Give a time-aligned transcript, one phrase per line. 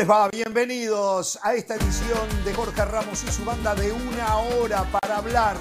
[0.00, 0.28] ¿Cómo les va?
[0.30, 5.58] Bienvenidos a esta edición de Jorge Ramos y su banda de una hora para hablar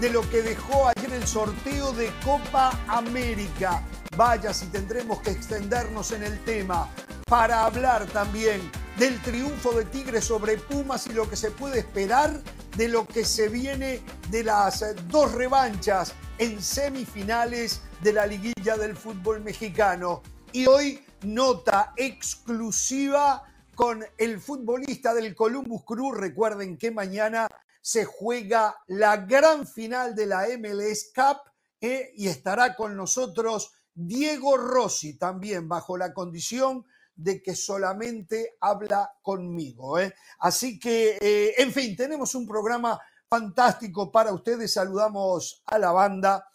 [0.00, 3.82] de lo que dejó ayer el sorteo de Copa América.
[4.16, 6.88] Vaya si tendremos que extendernos en el tema
[7.26, 8.62] para hablar también
[8.96, 12.40] del triunfo de Tigre sobre Pumas y lo que se puede esperar
[12.78, 14.00] de lo que se viene
[14.30, 20.22] de las dos revanchas en semifinales de la liguilla del fútbol mexicano.
[20.52, 26.12] Y hoy nota exclusiva con el futbolista del Columbus Crew.
[26.12, 27.48] Recuerden que mañana
[27.80, 31.38] se juega la gran final de la MLS Cup
[31.80, 39.10] eh, y estará con nosotros Diego Rossi también bajo la condición de que solamente habla
[39.20, 39.98] conmigo.
[39.98, 40.14] Eh.
[40.38, 42.98] Así que, eh, en fin, tenemos un programa
[43.28, 44.72] fantástico para ustedes.
[44.72, 46.46] Saludamos a la banda.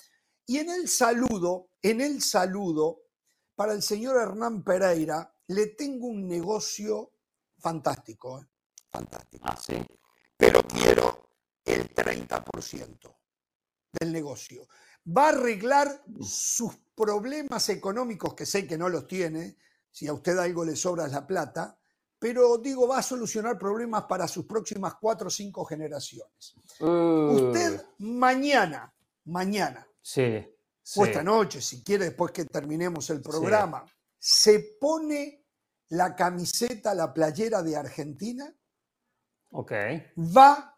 [0.45, 3.01] Y en el saludo, en el saludo,
[3.55, 7.11] para el señor Hernán Pereira, le tengo un negocio
[7.57, 8.45] fantástico, ¿eh?
[8.89, 9.45] fantástico.
[9.47, 9.75] Ah, sí.
[10.35, 11.31] Pero quiero
[11.63, 13.15] el 30%
[13.99, 14.67] del negocio.
[15.05, 19.57] Va a arreglar sus problemas económicos, que sé que no los tiene,
[19.89, 21.77] si a usted algo le sobra la plata,
[22.19, 26.55] pero digo, va a solucionar problemas para sus próximas cuatro o cinco generaciones.
[26.79, 28.93] Usted mañana,
[29.25, 30.45] mañana, sí,
[30.95, 33.85] o esta noche, si quiere, después que terminemos el programa,
[34.29, 35.45] se pone
[35.87, 38.53] la camiseta, la playera de Argentina,
[39.51, 39.71] ok
[40.17, 40.75] va a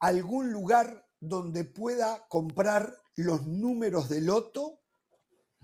[0.00, 4.80] algún lugar donde pueda comprar los números de loto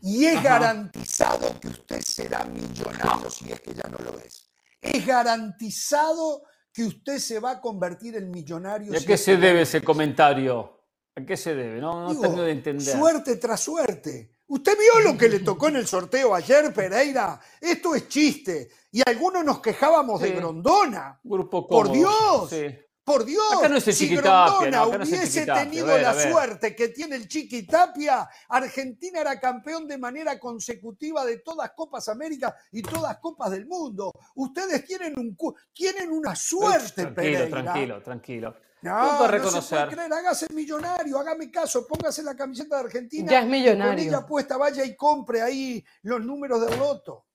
[0.00, 4.48] y es garantizado que usted será millonario si es que ya no lo es.
[4.80, 8.92] Es garantizado que usted se va a convertir en millonario.
[8.92, 10.84] ¿Y a qué se debe ese comentario?
[11.17, 11.80] ¿A qué se debe?
[11.80, 12.96] No, no tengo de entender.
[12.96, 14.36] Suerte tras suerte.
[14.48, 17.40] ¿Usted vio lo que le tocó en el sorteo ayer, Pereira?
[17.61, 18.68] Esto es chiste.
[18.92, 21.18] Y algunos nos quejábamos de Grondona.
[21.23, 22.55] Grupo Por Dios.
[23.02, 28.29] Por Dios, acá no es si Grondona hubiese tenido la suerte que tiene el Chiquitapia,
[28.48, 34.13] Argentina era campeón de manera consecutiva de todas Copas América y todas Copas del Mundo.
[34.34, 35.36] Ustedes tienen, un,
[35.73, 37.48] tienen una suerte, tranquilo, Pereira.
[37.48, 38.57] Tranquilo, tranquilo.
[38.83, 43.31] No, no se puede creer, hágase millonario, hágame caso, póngase la camiseta de Argentina.
[43.31, 44.05] Ya es millonario.
[44.05, 47.27] Con ella puesta, vaya y compre ahí los números del loto.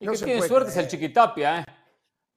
[0.00, 1.64] El que tiene suerte es el Chiquitapia, ¿eh?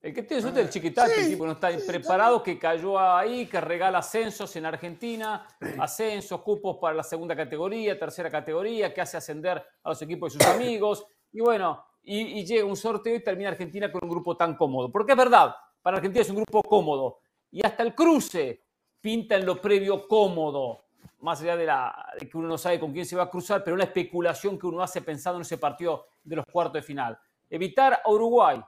[0.01, 3.45] El que tiene suerte es el Chiquitapia, el tipo no está preparado, que cayó ahí,
[3.45, 5.47] que regala ascensos en Argentina,
[5.79, 10.39] ascensos, cupos para la segunda categoría, tercera categoría, que hace ascender a los equipos de
[10.39, 11.05] sus amigos.
[11.31, 14.91] Y bueno, y, y llega un sorteo y termina Argentina con un grupo tan cómodo.
[14.91, 17.19] Porque es verdad, para Argentina es un grupo cómodo
[17.51, 18.63] y hasta el cruce
[18.99, 20.85] pinta en lo previo cómodo,
[21.19, 23.63] más allá de, la, de que uno no sabe con quién se va a cruzar,
[23.63, 27.17] pero una especulación que uno hace pensando en ese partido de los cuartos de final.
[27.49, 28.61] Evitar a Uruguay,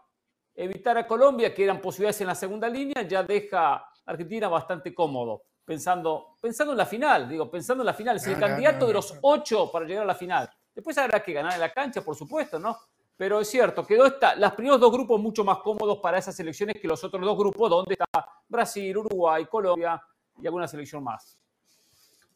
[0.56, 4.94] evitar a Colombia, que eran posibilidades en la segunda línea, ya deja a Argentina bastante
[4.94, 8.94] cómodo, pensando, pensando en la final, digo, pensando en la final, es el candidato de
[8.94, 10.50] los ocho para llegar a la final.
[10.74, 12.78] Después habrá que ganar en la cancha, por supuesto, ¿no?
[13.16, 16.78] Pero es cierto, quedó esta, los primeros dos grupos mucho más cómodos para esas selecciones
[16.82, 20.02] que los otros dos grupos, donde está Brasil, Uruguay, Colombia
[20.42, 21.38] y alguna selección más.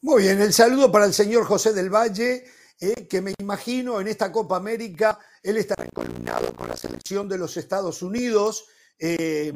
[0.01, 2.45] Muy bien, el saludo para el señor José del Valle,
[2.79, 7.39] eh, que me imagino en esta Copa América, él estará encolumnado con la selección de
[7.39, 8.67] los Estados Unidos.
[8.99, 9.51] Eh,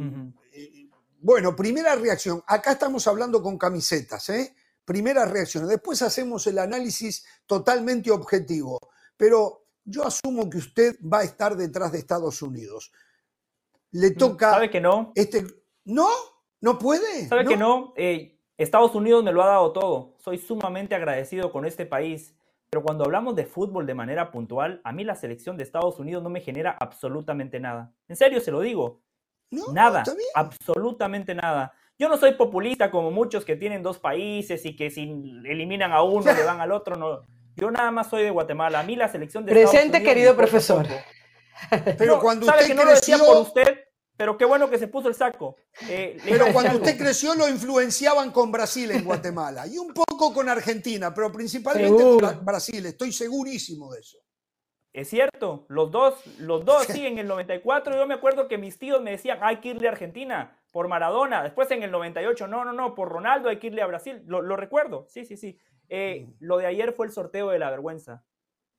[0.53, 0.87] eh,
[1.19, 4.55] bueno, primera reacción, acá estamos hablando con camisetas, ¿eh?
[4.83, 8.79] Primera reacción, después hacemos el análisis totalmente objetivo,
[9.15, 12.91] pero yo asumo que usted va a estar detrás de Estados Unidos.
[13.91, 14.51] Le toca.
[14.51, 15.11] ¿Sabe que no?
[15.15, 15.45] Este,
[15.85, 16.07] ¿No?
[16.61, 17.27] ¿No puede?
[17.27, 17.93] ¿Sabe que no?
[17.97, 20.15] Eh, Estados Unidos me lo ha dado todo.
[20.19, 22.35] Soy sumamente agradecido con este país.
[22.69, 26.23] Pero cuando hablamos de fútbol de manera puntual, a mí la selección de Estados Unidos
[26.23, 27.93] no me genera absolutamente nada.
[28.07, 29.01] En serio se lo digo.
[29.73, 30.03] nada.
[30.35, 31.73] absolutamente nada.
[31.99, 35.01] Yo no soy populista como muchos que tienen dos países y que si
[35.43, 36.95] eliminan a uno le dan al otro.
[36.95, 37.21] No,
[37.61, 38.79] yo nada más soy de Guatemala.
[38.79, 40.87] A mí la selección de Presente, querido profesor.
[41.97, 43.17] Pero cuando sabe usted que no creció...
[43.17, 43.79] lo decía por usted,
[44.17, 45.55] pero qué bueno que se puso el saco.
[45.87, 50.49] Eh, pero cuando usted creció lo influenciaban con Brasil en Guatemala y un poco con
[50.49, 52.27] Argentina, pero principalmente Seguro.
[52.27, 52.85] con Brasil.
[52.85, 54.17] Estoy segurísimo de eso.
[54.93, 58.77] Es cierto, los dos, los dos, sí, en el 94 yo me acuerdo que mis
[58.77, 62.65] tíos me decían, hay que irle a Argentina por Maradona, después en el 98, no,
[62.65, 65.57] no, no, por Ronaldo hay que irle a Brasil, lo, lo recuerdo, sí, sí, sí.
[65.93, 68.23] Eh, lo de ayer fue el sorteo de la vergüenza.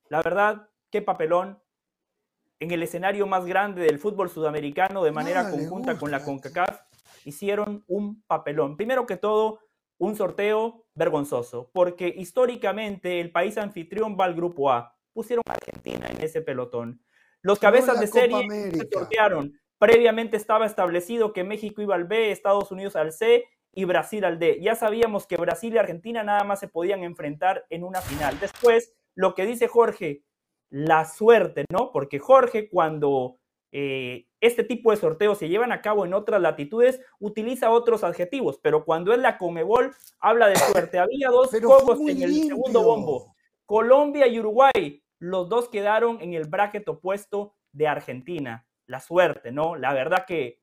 [0.09, 1.63] La verdad, qué papelón.
[2.59, 6.25] En el escenario más grande del fútbol sudamericano, de manera le conjunta con la.
[6.25, 6.81] CONCACAF,
[7.27, 8.77] hicieron un papelón.
[8.77, 9.61] Primero que todo,
[9.99, 14.97] un sorteo vergonzoso, porque históricamente el país anfitrión va al grupo A.
[15.13, 17.05] Pusieron a Argentina en ese pelotón.
[17.43, 22.31] Los cabezas de Copa serie se sortearon Previamente estaba establecido que México iba al B,
[22.31, 24.59] Estados Unidos al C y Brasil al D.
[24.61, 28.39] Ya sabíamos que Brasil y Argentina nada más se podían enfrentar en una final.
[28.39, 30.23] Después, lo que dice Jorge,
[30.71, 31.91] la suerte, ¿no?
[31.93, 33.39] Porque Jorge cuando
[33.73, 38.59] eh, este tipo de sorteos se llevan a cabo en otras latitudes, utiliza otros adjetivos,
[38.63, 40.99] pero cuando es la Comebol, habla de suerte.
[40.99, 43.35] Había dos juegos en el segundo bombo.
[43.65, 48.67] Colombia y Uruguay, los dos quedaron en el bracket opuesto de Argentina.
[48.87, 49.77] La suerte, ¿no?
[49.77, 50.62] La verdad que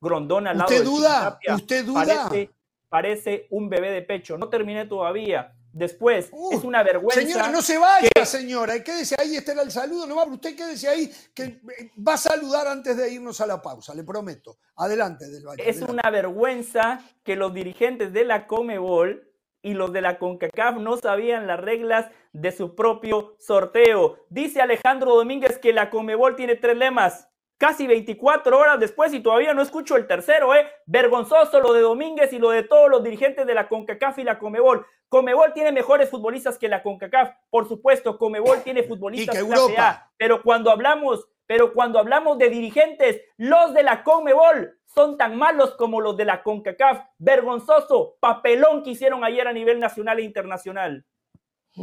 [0.00, 1.38] Grondona al lado ¿Usted duda?
[1.54, 2.28] ¿Usted duda?
[2.28, 2.50] Parece,
[2.88, 4.38] parece un bebé de pecho.
[4.38, 5.54] No terminé todavía.
[5.72, 7.20] Después, es una vergüenza.
[7.20, 8.82] Señora, no se vaya, señora.
[8.82, 10.06] Quédese ahí, este era el saludo.
[10.06, 13.60] No va, usted quédese ahí, que eh, va a saludar antes de irnos a la
[13.60, 14.58] pausa, le prometo.
[14.76, 15.68] Adelante, del Valle.
[15.68, 19.30] Es una vergüenza que los dirigentes de la Comebol
[19.62, 24.24] y los de la CONCACAF no sabían las reglas de su propio sorteo.
[24.30, 27.27] Dice Alejandro Domínguez que la Comebol tiene tres lemas
[27.58, 30.66] casi 24 horas después y todavía no escucho el tercero, ¿eh?
[30.86, 34.38] Vergonzoso lo de Domínguez y lo de todos los dirigentes de la CONCACAF y la
[34.38, 34.86] Comebol.
[35.08, 40.10] Comebol tiene mejores futbolistas que la CONCACAF, por supuesto, Comebol tiene futbolistas que Europa.
[40.16, 45.74] pero cuando hablamos, pero cuando hablamos de dirigentes, los de la Comebol son tan malos
[45.76, 47.06] como los de la CONCACAF.
[47.18, 51.04] Vergonzoso, papelón que hicieron ayer a nivel nacional e internacional.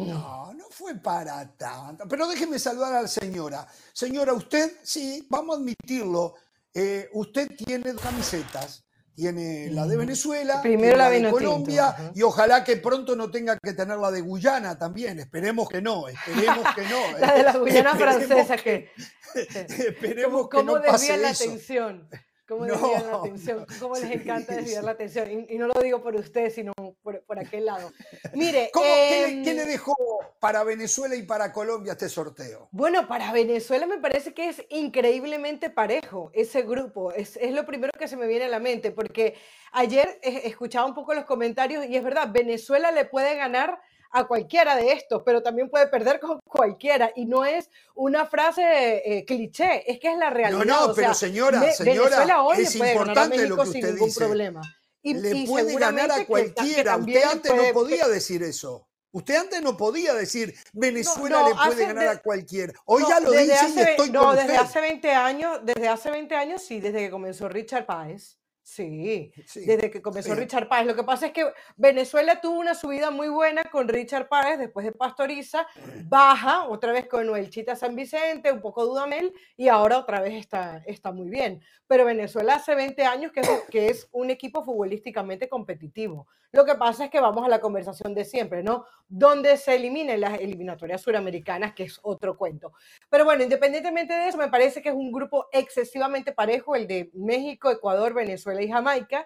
[0.04, 2.06] No, no fue para tanto.
[2.08, 3.68] Pero déjeme saludar a la señora.
[3.94, 6.36] Señora, usted, sí, vamos a admitirlo,
[6.74, 8.84] eh, usted tiene dos camisetas.
[9.16, 13.72] Tiene la de Venezuela, Primero la, de Colombia y ojalá que pronto no tenga que
[13.72, 15.18] tener la de Guyana también.
[15.20, 17.18] Esperemos que no, esperemos que no.
[17.20, 18.92] la de la Guyana francesa que,
[19.34, 22.10] esperemos que no pase la atención.
[22.48, 23.66] ¿Cómo la atención?
[23.80, 25.48] ¿Cómo les encanta desviar la atención?
[25.50, 27.92] Y, no lo digo por usted, sino por, por aquel lado.
[28.34, 28.70] Mire.
[28.74, 29.96] ¿qué, le, em, dejó
[30.40, 32.70] para Venezuela y para Colombia este sorteo?
[32.72, 37.12] Bueno, para Venezuela me parece que es increíblemente parejo ese grupo.
[37.12, 39.36] Es, es lo primero que se me viene a la mente, porque
[39.72, 43.80] ayer escuchaba un poco los comentarios y es verdad, Venezuela le puede ganar
[44.16, 47.12] a cualquiera de estos, pero también puede perder con cualquiera.
[47.16, 50.66] Y no es una frase eh, cliché, es que es la realidad.
[50.66, 52.26] No, no, pero señora, señora,
[52.58, 54.26] es importante lo que usted sin dice.
[54.26, 54.62] problema.
[55.02, 56.98] Y, le puede ganar a cualquiera.
[56.98, 58.88] usted antes no podía decir eso.
[59.12, 62.74] Usted antes no podía decir Venezuela le puede ganar a cualquiera.
[62.86, 66.62] Hoy ya lo dice y estoy No, desde hace 20 años, desde hace 20 años
[66.64, 68.38] sí, desde que comenzó Richard Páez.
[68.66, 70.88] Sí, desde que comenzó Richard Páez.
[70.88, 71.46] Lo que pasa es que
[71.78, 75.68] Venezuela tuvo una subida muy buena con Richard Páez después de Pastoriza,
[76.06, 80.82] baja otra vez con Chita San Vicente, un poco Dudamel y ahora otra vez está,
[80.88, 81.62] está muy bien.
[81.86, 86.26] Pero Venezuela hace 20 años que es, que es un equipo futbolísticamente competitivo.
[86.56, 88.86] Lo que pasa es que vamos a la conversación de siempre, ¿no?
[89.10, 92.72] Donde se eliminen las eliminatorias suramericanas, que es otro cuento.
[93.10, 97.12] Pero bueno, independientemente de eso, me parece que es un grupo excesivamente parejo, el de
[97.14, 99.26] México, Ecuador, Venezuela y Jamaica,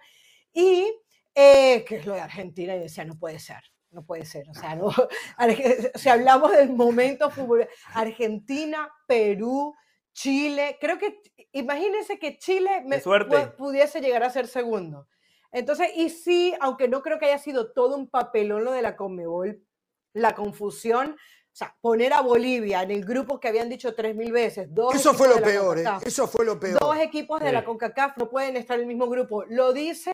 [0.54, 0.92] y
[1.36, 4.54] eh, que es lo de Argentina, y decía, no puede ser, no puede ser, o
[4.54, 4.92] sea, no,
[5.96, 9.76] si hablamos del momento fútbol, Argentina, Perú,
[10.14, 11.22] Chile, creo que,
[11.54, 13.00] imagínense que Chile me,
[13.58, 15.08] pudiese llegar a ser segundo.
[15.52, 18.96] Entonces, y sí, aunque no creo que haya sido todo un papelón lo de la
[18.96, 19.64] Conmebol,
[20.14, 21.16] la confusión,
[21.60, 24.74] sea, poner a Bolivia en el grupo que habían dicho tres mil veces.
[24.74, 25.86] Dos eso fue lo peor, ¿eh?
[26.06, 26.80] eso fue lo peor.
[26.80, 29.44] Dos equipos de la CONCACAF no pueden estar en el mismo grupo.
[29.46, 30.12] Lo dice,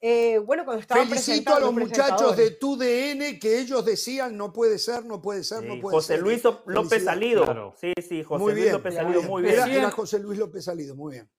[0.00, 4.78] eh, bueno, cuando estaban Felicito a los muchachos de TUDN que ellos decían no puede
[4.78, 6.22] ser, no puede ser, no puede José ser.
[6.22, 7.74] Luis López Salido.
[7.78, 9.54] Sí, sí, José Luis López Salido, muy bien.
[9.54, 11.30] Era, José Luis López Salido, muy bien.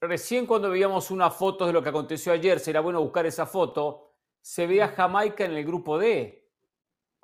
[0.00, 4.12] Recién cuando veíamos una foto de lo que aconteció ayer, será bueno buscar esa foto,
[4.42, 6.43] se ve a Jamaica en el grupo D.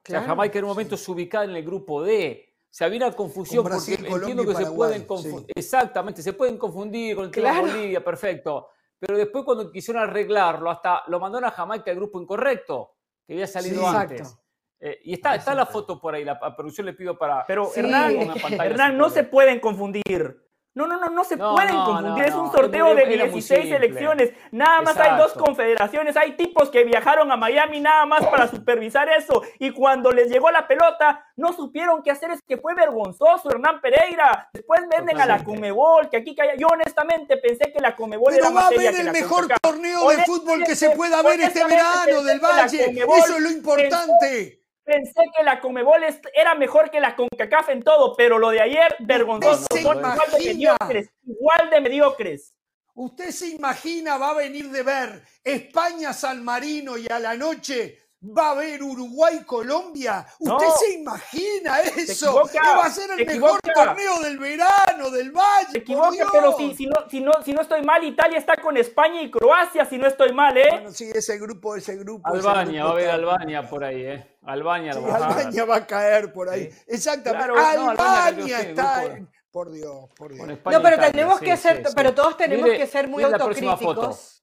[0.06, 2.46] O sea, Jamaica en un momento se ubicaba en el grupo D.
[2.64, 5.52] O sea, había una confusión porque entiendo que se pueden confundir.
[5.56, 8.68] Exactamente, se pueden confundir con el tema de Bolivia, perfecto.
[8.98, 13.46] Pero después cuando quisieron arreglarlo, hasta lo mandaron a Jamaica al grupo incorrecto, que había
[13.46, 14.36] salido antes.
[14.78, 17.44] Eh, y está, está la foto por ahí, la producción le pido para...
[17.46, 18.16] Pero Hernán,
[18.60, 20.49] Hernán no se pueden confundir.
[20.72, 22.24] No, no, no, no se pueden confundir.
[22.24, 24.32] es un sorteo de 16 elecciones.
[24.52, 26.16] Nada más hay dos confederaciones.
[26.16, 29.42] Hay tipos que viajaron a Miami nada más para supervisar eso.
[29.58, 32.30] Y cuando les llegó la pelota, no supieron qué hacer.
[32.30, 34.48] Es que fue vergonzoso, Hernán Pereira.
[34.52, 38.62] Después venden a la Comebol, que aquí Yo honestamente pensé que la Comebol Pero va
[38.62, 43.04] a haber el mejor torneo de fútbol que se pueda ver este verano del Valle.
[43.18, 44.59] Eso es lo importante.
[44.84, 46.02] Pensé que la Comebol
[46.34, 49.66] era mejor que la CONCACAF en todo, pero lo de ayer, vergonzoso.
[49.70, 52.54] Son igual de mediocres, igual de mediocres.
[52.94, 58.48] ¿Usted se imagina, va a venir de ver España-San Marino y a la noche va
[58.48, 60.26] a haber Uruguay-Colombia.
[60.38, 62.42] ¿Usted se imagina eso?
[62.50, 65.72] Que va a ser el mejor torneo del verano, del Valle.
[65.72, 68.76] Se equivoca, pero si, si, no, si, no, si no estoy mal, Italia está con
[68.76, 70.68] España y Croacia, si no estoy mal, ¿eh?
[70.70, 72.28] Bueno, sí, ese grupo, ese grupo.
[72.28, 74.29] Albania, va a haber Albania por ahí, ¿eh?
[74.42, 76.70] Albania, Albania va a caer por ahí.
[76.86, 77.60] Exactamente.
[77.60, 79.18] Albania, está.
[79.50, 80.46] Por Dios, por Dios.
[80.46, 84.39] No, pero tenemos que ser, pero todos tenemos que ser muy autocríticos.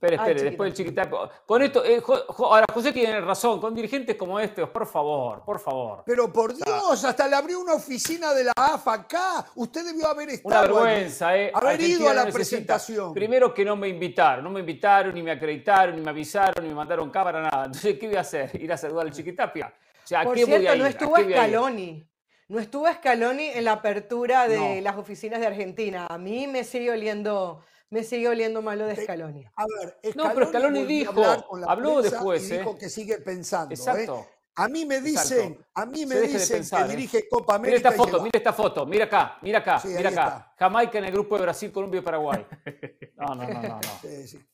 [0.00, 1.28] Espere, espere, después el chiquitaco.
[1.44, 2.00] Con esto, eh,
[2.38, 6.04] ahora José tiene razón, con dirigentes como estos, por favor, por favor.
[6.06, 9.44] Pero por Dios, hasta le abrió una oficina de la AFA acá.
[9.56, 10.50] Usted debió haber estado.
[10.50, 11.50] Una vergüenza, ¿eh?
[11.52, 13.12] Haber ido a la presentación.
[13.12, 16.68] Primero que no me invitaron, no me invitaron, ni me acreditaron, ni me avisaron, ni
[16.68, 17.64] me mandaron cámara, nada.
[17.64, 18.52] Entonces, ¿qué voy a hacer?
[18.54, 19.74] ¿Ir a saludar al chiquitapia?
[20.04, 20.80] O sea, por qué cierto, voy a ir?
[20.80, 22.08] no estuvo Scaloni.
[22.46, 26.06] No estuvo Scaloni en la apertura de las oficinas de Argentina.
[26.08, 29.46] A mí me sigue oliendo me sigue oliendo malo de Scaloni.
[29.56, 31.22] A ver, Scaloni no, pero Scaloni dijo,
[31.66, 32.76] habló después, dijo ¿eh?
[32.78, 33.72] que sigue pensando.
[33.72, 33.78] ¿eh?
[33.78, 34.26] Exacto.
[34.56, 36.88] A mí me dicen, a mí me dicen que ¿eh?
[36.88, 37.78] dirige Copa América.
[37.78, 40.52] Mira esta foto, mira esta foto, mira acá, mira acá, mira acá.
[40.58, 42.46] Jamaica en el grupo de Brasil, Colombia y Paraguay.
[43.18, 43.80] No, no, no, no.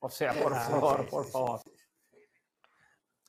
[0.01, 1.61] O sea, por favor, por favor.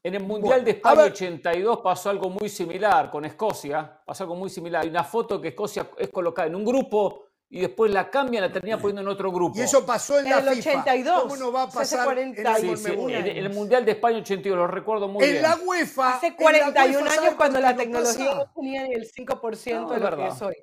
[0.02, 4.50] En el Mundial de España 82 pasó algo muy similar con Escocia, pasó algo muy
[4.50, 4.84] similar.
[4.84, 7.25] Hay una foto que Escocia es colocada en un grupo
[7.56, 9.58] y después la cambian, la termina poniendo en otro grupo.
[9.58, 11.22] Y eso pasó en, la el 82.
[11.22, 14.58] ¿Cómo no va a pasar en, el, Mundial de España 82?
[14.58, 15.38] Lo recuerdo muy bien.
[15.38, 16.18] En la UEFA.
[16.18, 20.42] Hace 41 años cuando la tecnología no tenía ni el 5% de lo que es
[20.42, 20.56] hoy.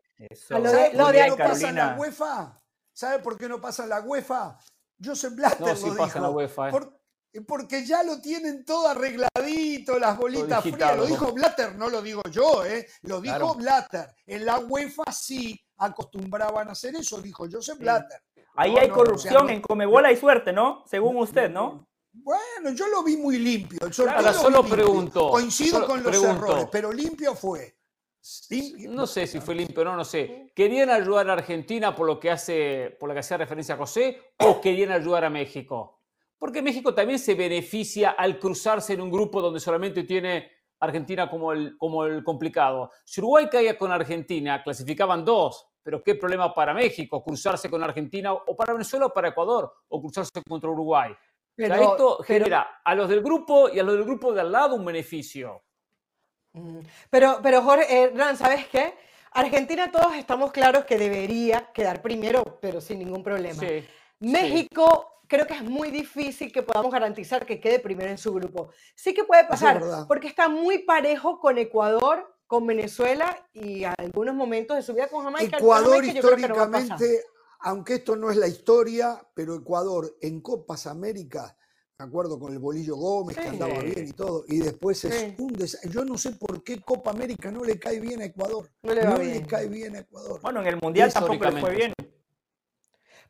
[0.50, 2.58] Lo de, lo de no pasa en la UEFA?
[2.92, 4.58] ¿Sabe por qué no pasa en la UEFA?
[5.02, 7.40] Joseph Blatter no, sí lo pasa En la UEFA, eh.
[7.40, 10.94] porque ya lo tienen todo arregladito, las bolitas frías.
[10.94, 12.86] Lo dijo Blatter, no lo digo yo, ¿eh?
[13.00, 14.14] Lo dijo Blatter.
[14.26, 18.22] En la UEFA sí acostumbraban a hacer eso, dijo Joseph Blatter.
[18.54, 20.84] Ahí hay corrupción, en Comebola y suerte, ¿no?
[20.86, 21.88] Según usted, ¿no?
[22.12, 23.80] Bueno, yo lo vi muy limpio.
[24.08, 25.30] Ahora solo pregunto.
[25.30, 27.74] Coincido con los errores, pero limpio fue.
[28.88, 30.52] No sé si fue limpio o no, no sé.
[30.54, 34.34] ¿Querían ayudar a Argentina por lo que hace, por lo que hacía referencia a José
[34.38, 36.00] o querían ayudar a México?
[36.38, 40.50] Porque México también se beneficia al cruzarse en un grupo donde solamente tiene
[40.82, 42.90] Argentina como el, como el complicado.
[43.04, 48.32] Si Uruguay caía con Argentina, clasificaban dos, pero qué problema para México cruzarse con Argentina
[48.32, 51.12] o para Venezuela o para Ecuador o cruzarse contra Uruguay.
[51.54, 54.74] Pero, esto genera a los del grupo y a los del grupo de al lado
[54.74, 55.62] un beneficio.
[56.54, 58.94] Mm, pero, pero Jorge, eh, ¿sabes qué?
[59.30, 63.62] Argentina todos estamos claros que debería quedar primero, pero sin ningún problema.
[64.18, 68.68] México creo que es muy difícil que podamos garantizar que quede primero en su grupo.
[68.94, 74.76] Sí que puede pasar, porque está muy parejo con Ecuador con Venezuela y algunos momentos
[74.76, 75.56] de su vida con Jamaica.
[75.56, 77.24] Ecuador históricamente,
[77.60, 81.56] aunque esto no es la historia, pero Ecuador en Copas América,
[81.98, 85.56] me acuerdo con el Bolillo Gómez, que andaba bien y todo, y después es un
[85.88, 88.70] Yo no sé por qué Copa América no le cae bien a Ecuador.
[88.82, 90.42] No le, cae bien a Ecuador.
[90.42, 91.94] Bueno, en el Mundial tampoco le fue bien.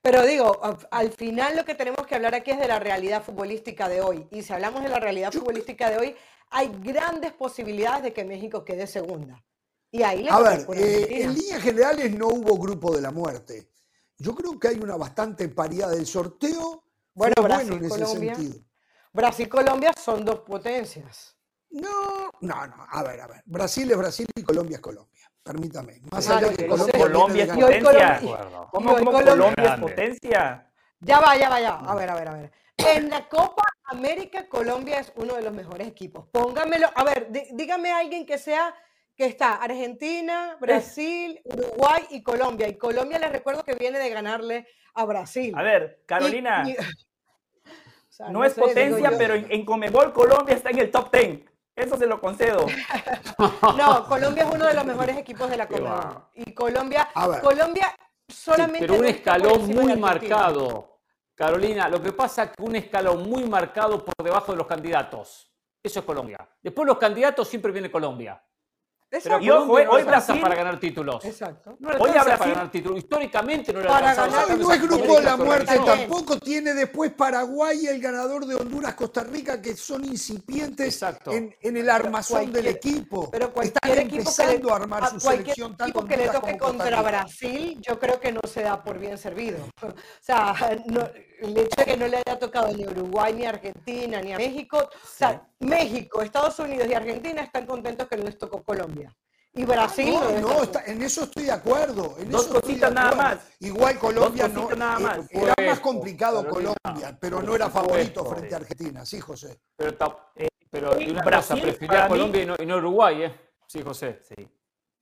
[0.02, 3.88] Pero digo, al final lo que tenemos que hablar aquí es de la realidad futbolística
[3.88, 4.26] de hoy.
[4.32, 6.16] Y si hablamos de la realidad futbolística de hoy,
[6.50, 9.44] hay grandes posibilidades de que México quede segunda.
[9.92, 13.70] Y ahí A ver, eh, en líneas generales no hubo grupo de la muerte.
[14.18, 16.84] Yo creo que hay una bastante paridad del sorteo.
[17.14, 18.34] Bueno, Brasil, en ese Colombia.
[18.34, 18.64] Sentido.
[19.12, 21.36] Brasil y Colombia son dos potencias.
[21.70, 22.86] No, no, no.
[22.88, 23.42] A ver, a ver.
[23.44, 25.11] Brasil es Brasil y Colombia es Colombia.
[25.42, 26.00] Permítame.
[26.10, 28.20] Más allá de que Colombia, es potencia.
[28.70, 30.72] ¿Cómo, Colombia es potencia?
[31.00, 31.74] Ya va, ya va, ya.
[31.74, 32.52] A ver, a ver, a ver.
[32.76, 36.26] En la Copa América, Colombia es uno de los mejores equipos.
[36.28, 36.90] Póngamelo.
[36.94, 38.74] A ver, dígame a alguien que sea
[39.16, 42.68] que está Argentina, Brasil, Uruguay y Colombia.
[42.68, 45.52] Y Colombia les recuerdo que viene de ganarle a Brasil.
[45.56, 46.64] A ver, Carolina.
[48.30, 51.40] no, es potencia, pero en, Comebol Colombia está en el top 10.
[51.74, 52.66] Eso se lo concedo.
[53.76, 56.30] no, Colombia es uno de los mejores equipos de la Copa.
[56.34, 57.08] Y Colombia,
[57.42, 57.94] Colombia
[58.28, 58.80] solamente.
[58.80, 61.00] pero un escalón muy marcado.
[61.34, 65.50] Carolina, lo que pasa es que un escalón muy marcado por debajo de los candidatos.
[65.82, 66.38] Eso es Colombia.
[66.62, 68.40] Después los candidatos siempre viene Colombia.
[69.22, 71.22] Pero y ojo, no hoy Brasil para ganar títulos.
[71.22, 71.76] Exacto.
[71.80, 72.98] No hoy Brasil para ganar títulos.
[72.98, 76.38] Históricamente no le para ganar, No es grupo de la muerte tampoco.
[76.38, 81.90] Tiene después Paraguay el ganador de Honduras, Costa Rica, que son incipientes en, en, el
[81.90, 83.30] armazón del equipo.
[83.30, 85.76] Pero Están empezando a armar su selección.
[85.78, 89.58] Equipo que le toque contra Brasil, yo creo que no se da por bien servido.
[90.22, 90.54] O sea,
[91.42, 94.32] el hecho de que no le haya tocado ni a Uruguay, ni a Argentina, ni
[94.32, 94.78] a México.
[94.78, 99.14] O sea, México, Estados Unidos y Argentina están contentos que no les tocó Colombia.
[99.54, 100.14] Y Brasil.
[100.14, 102.16] No, no, en eso estoy de acuerdo.
[102.18, 103.38] En Dos cositas nada más.
[103.60, 104.70] Igual Colombia no.
[104.70, 105.30] Nada eh, más.
[105.30, 109.04] Era más complicado Colombia, pero no era favorito frente a Argentina.
[109.04, 109.60] Sí, José.
[109.76, 109.90] Pero
[110.36, 113.40] eh, Pero y una Brasil, cosa, a Colombia y, no, Uruguay, ¿eh?
[113.66, 114.20] Sí, José.
[114.22, 114.48] Sí.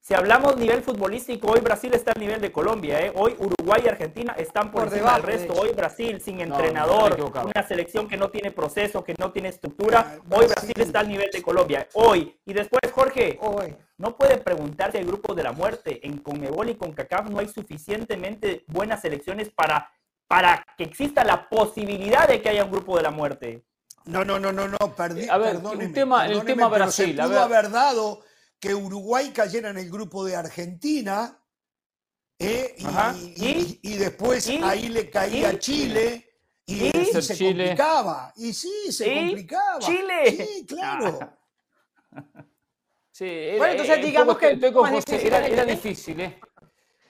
[0.02, 2.98] Si hablamos nivel futbolístico, hoy Brasil está al nivel de Colombia.
[3.02, 3.12] ¿eh?
[3.14, 5.52] Hoy Uruguay y Argentina están por, encima del resto.
[5.52, 10.18] Hoy Brasil sin entrenador, una selección que no tiene proceso, que no tiene estructura.
[10.30, 11.86] Hoy Brasil está al nivel de Colombia.
[11.92, 12.34] Hoy.
[12.46, 13.76] Y después, Jorge, hoy.
[13.98, 16.00] no puede preguntarse el grupo de la muerte.
[16.02, 19.92] En Conmebol y CONCACAF no hay suficientemente buenas selecciones para,
[20.26, 23.66] para que exista la posibilidad de que haya un grupo de la muerte.
[24.06, 25.28] No, no, no, no, no, perdí.
[25.28, 27.14] A ver, el tema, el tema Brasil.
[27.14, 28.22] Se pudo haber dado
[28.60, 31.40] que Uruguay cayera en el grupo de Argentina
[32.38, 32.74] eh,
[33.82, 36.26] y, después ahí le caía Chile.
[36.64, 38.32] Y, se complicaba.
[38.36, 39.78] Y sí, se complicaba.
[39.80, 40.46] Chile.
[40.46, 41.18] Sí, claro.
[43.10, 44.58] Sí, bueno, entonces digamos que
[45.26, 46.40] era, difícil, ¿eh?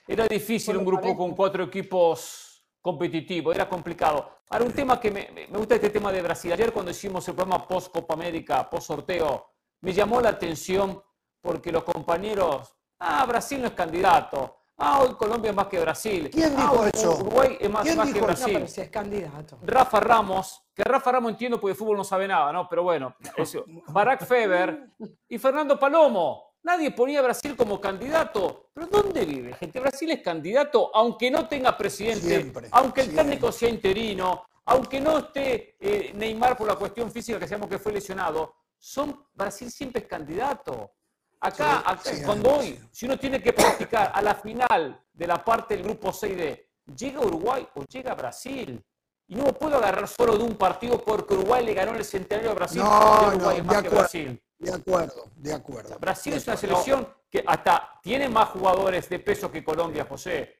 [0.08, 4.40] Era difícil un grupo con cuatro equipos competitivos, era complicado.
[4.48, 6.52] Ahora, un tema que me, me gusta este tema de Brasil.
[6.52, 9.52] Ayer cuando hicimos el programa post Copa América, post sorteo,
[9.82, 11.00] me llamó la atención
[11.40, 16.30] porque los compañeros, ah, Brasil no es candidato, ah, hoy Colombia es más que Brasil.
[16.32, 17.16] ¿Quién dijo ah, eso?
[17.16, 18.60] Uruguay es más, que Brasil.
[18.60, 19.58] No, si es candidato.
[19.62, 22.68] Rafa Ramos, que Rafa Ramos entiendo porque de fútbol no sabe nada, ¿no?
[22.68, 23.64] Pero bueno, eso.
[23.88, 24.90] Barack Feber
[25.28, 26.50] y Fernando Palomo.
[26.62, 28.68] Nadie ponía a Brasil como candidato.
[28.74, 29.80] ¿Pero dónde vive, gente?
[29.80, 35.76] Brasil es candidato, aunque no tenga presidente, aunque el técnico sea interino, aunque no esté
[35.80, 38.54] eh, Neymar por la cuestión física que sabemos que fue lesionado.
[38.78, 40.92] Son, Brasil siempre es candidato.
[41.40, 41.82] Acá,
[42.24, 46.10] cuando hoy, si uno tiene que practicar a la final de la parte del grupo
[46.10, 48.84] 6D, llega Uruguay o llega Brasil.
[49.26, 52.54] Y no puedo agarrar solo de un partido porque Uruguay le ganó el centenario a
[52.54, 52.82] Brasil.
[52.82, 54.42] No, Uruguay no, de acuerdo, Brasil.
[54.58, 55.98] De acuerdo, de acuerdo.
[55.98, 60.56] Brasil es una selección que hasta tiene más jugadores de peso que Colombia, José.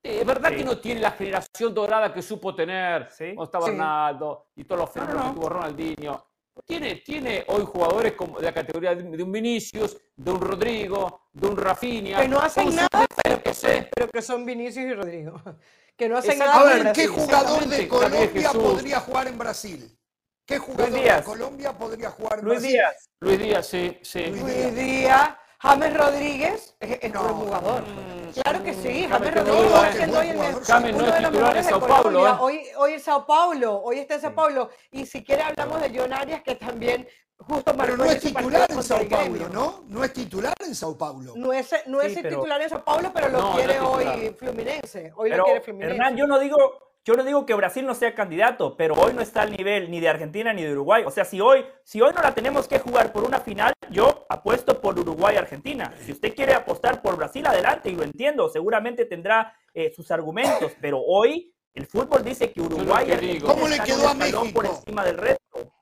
[0.00, 3.10] Es verdad que no tiene la generación dorada que supo tener.
[3.10, 3.34] ¿Sí?
[3.34, 6.26] Cuando estaba Ronaldo y todos los fenómenos que tuvo Ronaldinho.
[6.64, 11.48] Tiene, tiene hoy jugadores como de la categoría de un Vinicius, de un Rodrigo, de
[11.48, 12.20] un Rafinha.
[12.20, 15.40] Que no hacen nada, pero que, pero que son Vinicius y Rodrigo.
[15.96, 16.58] Que no hacen nada.
[16.58, 19.96] A ver, ¿qué jugador de Colombia podría jugar en Brasil?
[20.44, 22.72] ¿Qué jugador de Colombia podría jugar en Luis Brasil?
[22.72, 23.10] Díaz.
[23.20, 24.26] Luis Díaz, sí, sí.
[24.26, 25.36] Luis Díaz.
[25.60, 27.22] James Rodríguez es, no.
[27.22, 27.82] buen jugador.
[27.82, 32.28] Mm, claro que sí, James Rodríguez no, el, James no es titular en Sao Paulo.
[32.28, 32.32] ¿eh?
[32.40, 34.70] Hoy, hoy en Sao Paulo, hoy está en Sao Paulo.
[34.90, 37.06] Y si quiere hablamos de John Arias, que también
[37.38, 39.84] justo Pero no es titular en Sao Paulo, ¿no?
[39.88, 41.32] No es titular en Sao Paulo.
[41.36, 45.12] No es, no es titular en Sao Paulo, pero lo quiere hoy Fluminense.
[45.16, 45.94] Hoy lo quiere Fluminense.
[45.94, 46.56] Hernán, yo no digo
[47.04, 50.00] yo no digo que Brasil no sea candidato, pero hoy no está al nivel ni
[50.00, 51.04] de Argentina ni de Uruguay.
[51.06, 54.24] O sea, si hoy, si hoy no la tenemos que jugar por una final, yo
[54.30, 55.92] apuesto por Uruguay-Argentina.
[56.00, 60.72] Si usted quiere apostar por Brasil, adelante, y lo entiendo, seguramente tendrá eh, sus argumentos,
[60.80, 64.44] pero hoy el fútbol dice que Uruguay Argentina ¿Cómo le quedó a México?
[64.54, 65.74] por encima del resto.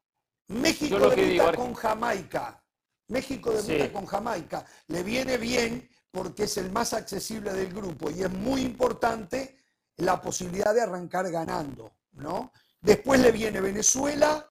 [0.49, 2.65] México debuta con Jamaica.
[3.09, 4.65] México debuta con Jamaica.
[4.89, 9.62] Le viene bien porque es el más accesible del grupo y es muy importante
[10.03, 12.53] la posibilidad de arrancar ganando, ¿no?
[12.81, 14.49] Después le viene Venezuela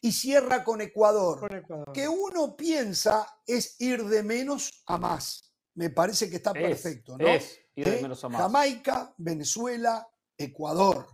[0.00, 5.52] y cierra con Ecuador, que uno piensa es ir de menos a más.
[5.74, 7.26] Me parece que está perfecto, ¿no?
[7.26, 8.02] Es ir de ¿Eh?
[8.02, 8.40] menos a más.
[8.40, 11.06] Jamaica, Venezuela, Ecuador.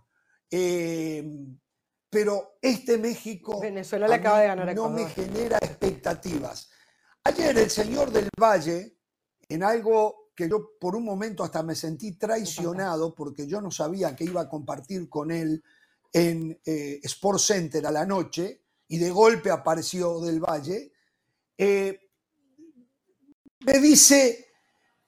[0.51, 1.25] Eh,
[2.11, 6.69] pero este México Venezuela le acaba de ganar no me genera expectativas.
[7.25, 8.99] Ayer el señor del Valle,
[9.49, 14.17] en algo que yo por un momento hasta me sentí traicionado porque yo no sabía
[14.17, 15.63] que iba a compartir con él
[16.13, 20.93] en eh, Sport Center a la noche y de golpe apareció del Valle,
[21.57, 22.11] eh,
[23.61, 24.49] me dice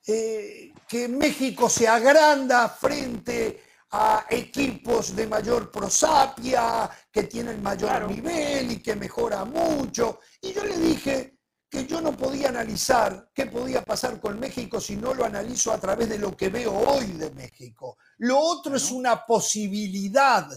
[0.07, 3.61] eh, que México se agranda frente
[3.91, 10.21] a equipos de mayor prosapia, que tienen mayor nivel y que mejora mucho.
[10.41, 11.39] Y yo le dije,
[11.75, 15.81] que yo no podía analizar qué podía pasar con México si no lo analizo a
[15.81, 17.99] través de lo que veo hoy de México.
[18.19, 20.49] Lo otro es una posibilidad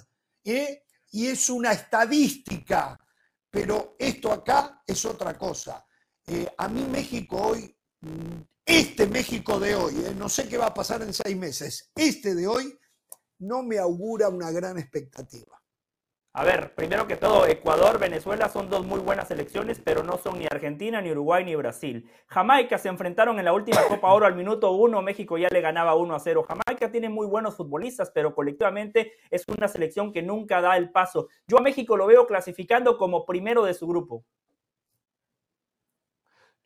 [0.43, 0.83] ¿eh?
[1.09, 2.99] y es una estadística,
[3.49, 5.83] pero esto acá es otra cosa.
[6.27, 10.13] Eh, a mí México hoy, mm, este México de hoy, ¿eh?
[10.15, 12.77] no sé qué va a pasar en seis meses, este de hoy
[13.39, 15.59] no me augura una gran expectativa.
[16.37, 20.37] A ver, primero que todo, Ecuador, Venezuela son dos muy buenas selecciones, pero no son
[20.37, 22.07] ni Argentina, ni Uruguay, ni Brasil.
[22.27, 25.95] Jamaica se enfrentaron en la última Copa Oro al minuto uno, México ya le ganaba
[25.95, 26.45] 1 a 0.
[26.47, 31.27] Jamaica tiene muy buenos futbolistas, pero colectivamente es una selección que nunca da el paso.
[31.47, 34.23] Yo a México lo veo clasificando como primero de su grupo.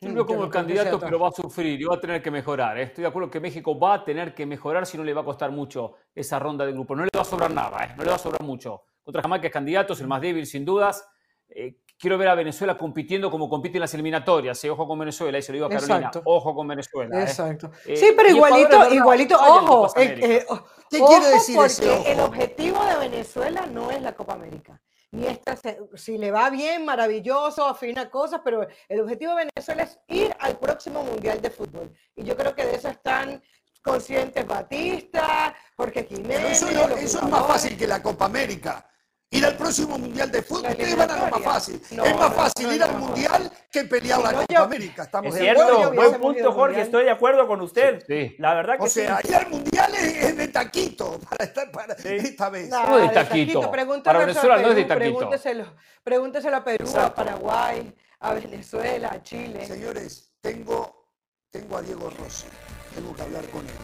[0.02, 2.76] Yo veo como el candidato, pero va a sufrir y va a tener que mejorar.
[2.76, 2.82] ¿eh?
[2.82, 5.24] Estoy de acuerdo que México va a tener que mejorar si no le va a
[5.24, 6.94] costar mucho esa ronda de grupo.
[6.94, 7.94] No le va a sobrar nada, ¿eh?
[7.96, 10.64] no le va a sobrar mucho contra Jamaica es candidato, es el más débil sin
[10.64, 11.06] dudas.
[11.48, 14.58] Eh, quiero ver a Venezuela compitiendo como compite en las eliminatorias.
[14.58, 16.10] Sí, ojo con Venezuela, y se lo digo a Carolina.
[16.24, 17.20] Ojo con Venezuela.
[17.20, 17.22] ¿eh?
[17.22, 17.70] Exacto.
[17.86, 19.92] Eh, sí, pero igualito, igualito, ojo.
[19.96, 20.44] Eh,
[20.90, 24.80] ¿Qué quiere decir porque el objetivo de Venezuela no es la Copa América.
[25.12, 25.56] Ni esta,
[25.94, 30.58] si le va bien, maravilloso, afina cosas, pero el objetivo de Venezuela es ir al
[30.58, 31.92] próximo Mundial de Fútbol.
[32.16, 33.42] Y yo creo que de eso están
[33.82, 36.62] conscientes Batista, Jorge Jiménez.
[36.62, 38.88] eso es más fácil que la Copa América
[39.32, 41.80] ir al próximo Mundial de Fútbol, ustedes van a lo más fácil.
[41.90, 45.02] es más fácil ir al Mundial que pelear la Copa América.
[45.04, 48.04] Estamos es cierto, buen punto, Jorge, estoy de acuerdo con usted.
[48.06, 48.36] Sí.
[48.38, 52.50] La verdad que O sea, ir al Mundial es, de taquito para estar para esta
[52.50, 52.68] vez.
[52.68, 53.70] No, es de taquito.
[54.02, 55.18] Para Venezuela no es de taquito.
[55.18, 59.66] Pregúnteselo, pregúnteselo a Perú, a Paraguay, a Venezuela, a Chile.
[59.66, 61.08] Señores, tengo,
[61.50, 62.46] tengo a Diego Rossi.
[62.94, 63.74] Tengo que hablar con él.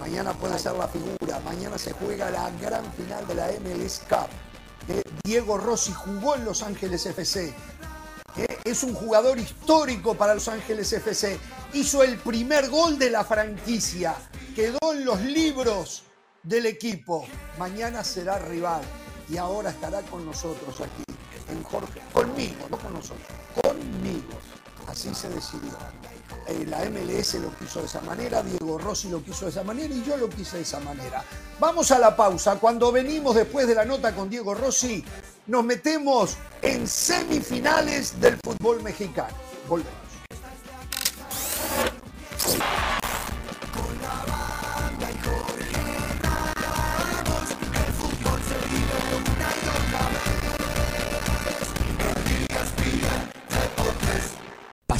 [0.00, 1.40] Mañana puede ser la figura.
[1.44, 4.28] Mañana se juega la gran final de la MLS Cup.
[5.24, 7.52] Diego Rossi jugó en Los Ángeles FC.
[8.64, 11.38] es un jugador histórico para Los Ángeles FC.
[11.72, 14.14] Hizo el primer gol de la franquicia.
[14.54, 16.04] Quedó en los libros
[16.42, 17.26] del equipo.
[17.58, 18.82] Mañana será rival
[19.28, 21.04] y ahora estará con nosotros aquí
[21.48, 22.00] en Jorge.
[22.12, 23.26] Conmigo, no con nosotros.
[23.62, 24.38] Conmigo.
[24.86, 25.76] Así se decidió.
[26.48, 29.92] Eh, la MLS lo quiso de esa manera, Diego Rossi lo quiso de esa manera
[29.92, 31.24] y yo lo quise de esa manera.
[31.58, 32.56] Vamos a la pausa.
[32.56, 35.04] Cuando venimos después de la nota con Diego Rossi,
[35.46, 39.34] nos metemos en semifinales del fútbol mexicano.
[39.68, 40.05] Volvemos.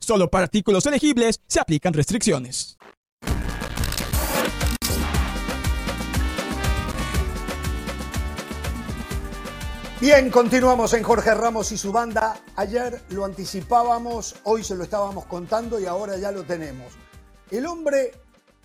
[0.00, 2.78] Solo para artículos elegibles se aplican restricciones.
[10.00, 12.40] Bien, continuamos en Jorge Ramos y su banda.
[12.54, 16.92] Ayer lo anticipábamos, hoy se lo estábamos contando y ahora ya lo tenemos.
[17.50, 18.12] El hombre,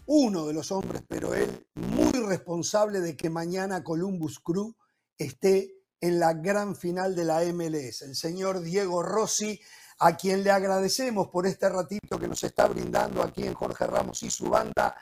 [0.06, 4.76] uno de los hombres, pero él muy responsable de que mañana Columbus Crew
[5.18, 8.04] esté en la gran final de la MLS.
[8.04, 9.60] El señor Diego Rossi
[10.00, 14.24] a quien le agradecemos por este ratito que nos está brindando aquí en Jorge Ramos
[14.24, 14.96] y su banda.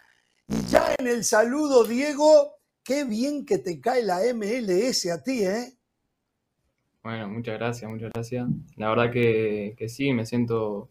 [0.48, 5.44] Y ya en el saludo, Diego, qué bien que te cae la MLS a ti,
[5.44, 5.74] ¿eh?
[7.04, 8.48] Bueno, muchas gracias, muchas gracias.
[8.76, 10.88] La verdad que, sí, me siento,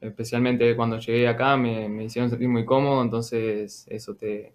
[0.00, 4.54] especialmente cuando llegué acá, me, hicieron sentir muy cómodo, entonces eso te,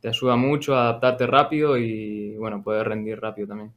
[0.00, 3.72] te ayuda mucho a adaptarte rápido y, bueno, poder rendir rápido también.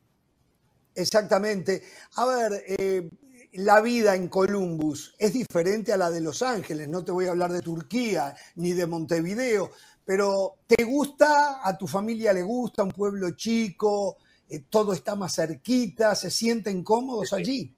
[0.95, 1.81] Exactamente.
[2.15, 3.09] A ver, eh,
[3.53, 6.87] la vida en Columbus es diferente a la de Los Ángeles.
[6.87, 9.71] No te voy a hablar de Turquía ni de Montevideo,
[10.05, 11.67] pero ¿te gusta?
[11.67, 12.83] ¿A tu familia le gusta?
[12.83, 14.17] ¿Un pueblo chico?
[14.49, 16.15] Eh, ¿Todo está más cerquita?
[16.15, 17.73] ¿Se sienten cómodos allí?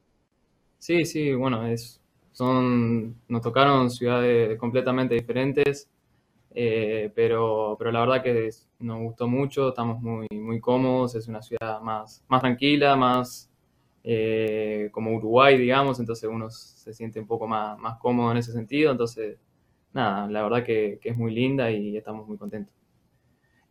[0.79, 1.63] Sí, sí, bueno,
[2.31, 5.87] son, nos tocaron ciudades completamente diferentes,
[6.55, 11.41] eh, pero, pero la verdad que nos gustó mucho, estamos muy, muy cómodos, es una
[11.41, 13.50] ciudad más, más tranquila, más
[14.03, 18.51] eh, como Uruguay, digamos, entonces uno se siente un poco más, más cómodo en ese
[18.51, 19.37] sentido, entonces,
[19.93, 22.73] nada, la verdad que, es muy linda y estamos muy contentos.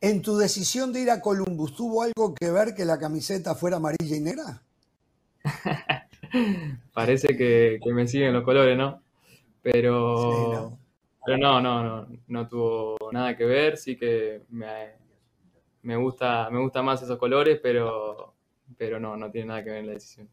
[0.01, 3.77] ¿En tu decisión de ir a Columbus tuvo algo que ver que la camiseta fuera
[3.77, 4.63] amarilla y negra?
[6.95, 9.03] Parece que, me siguen los colores, ¿no?
[9.63, 10.79] Pero, no.
[11.27, 14.93] pero no, no, no, no tuvo nada que ver, sí que me,
[15.83, 18.35] me, gusta, me gusta más esos colores, pero,
[18.77, 20.29] pero no, no tiene nada que ver en la decisión.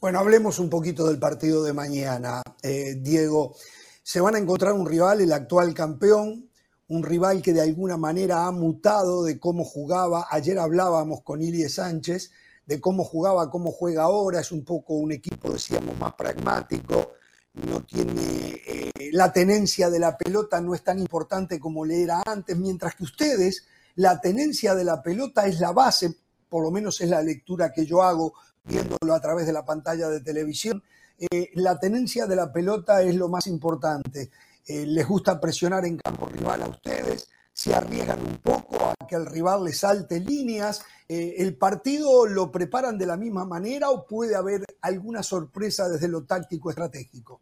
[0.00, 3.54] Bueno, hablemos un poquito del partido de mañana, eh, Diego.
[4.02, 6.48] Se van a encontrar un rival, el actual campeón,
[6.88, 10.26] un rival que de alguna manera ha mutado de cómo jugaba.
[10.30, 12.30] Ayer hablábamos con Ilie Sánchez
[12.66, 14.40] de cómo jugaba, cómo juega ahora.
[14.40, 17.12] Es un poco un equipo, decíamos, más pragmático,
[17.54, 22.22] no tiene eh, la tenencia de la pelota, no es tan importante como le era
[22.26, 26.16] antes, mientras que ustedes, la tenencia de la pelota es la base,
[26.48, 30.08] por lo menos es la lectura que yo hago viéndolo a través de la pantalla
[30.08, 30.82] de televisión.
[31.18, 34.30] Eh, la tenencia de la pelota es lo más importante.
[34.66, 39.14] Eh, les gusta presionar en campo rival a ustedes, se arriesgan un poco a que
[39.14, 40.84] el rival le salte líneas.
[41.08, 46.08] Eh, ¿El partido lo preparan de la misma manera o puede haber alguna sorpresa desde
[46.08, 47.40] lo táctico estratégico?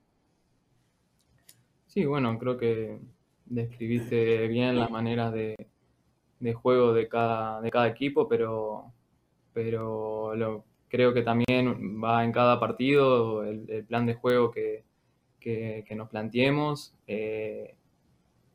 [1.87, 3.01] Sí, bueno, creo que
[3.47, 5.57] describiste bien las maneras de,
[6.52, 8.92] juego de cada, de cada equipo, pero,
[9.54, 14.85] pero creo que también va en cada partido el, plan de juego que,
[15.90, 16.94] nos planteemos.
[17.09, 17.74] Eh,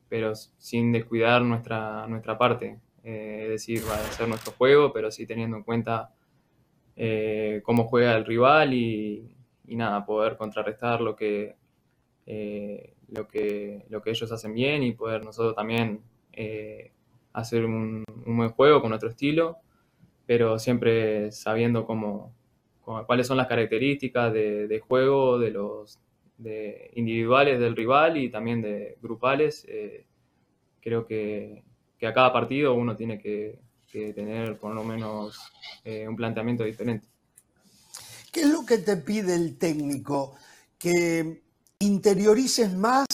[0.08, 2.78] pero sin descuidar nuestra, nuestra parte.
[3.04, 6.14] Eh, es decir, va a ser nuestro juego, pero sí teniendo en cuenta
[6.96, 11.56] eh, cómo juega el rival y, nada, poder contrarrestar lo que,
[13.08, 16.00] lo, que, lo que ellos hacen bien y poder nosotros también
[17.32, 19.58] hacer un, buen juego con nuestro estilo,
[20.26, 22.34] pero siempre sabiendo cómo,
[23.06, 25.98] cuáles son las características de, de juego de los,
[26.40, 29.64] de individuales del rival y también de grupales.
[29.68, 30.06] Eh,
[30.80, 31.62] creo que,
[32.02, 33.58] a cada partido uno tiene que,
[33.90, 35.38] tener por lo menos
[35.84, 37.08] eh, un planteamiento diferente.
[38.32, 40.36] ¿Qué es lo que te pide el técnico?
[40.78, 41.42] ¿Que
[41.80, 43.06] interiorices más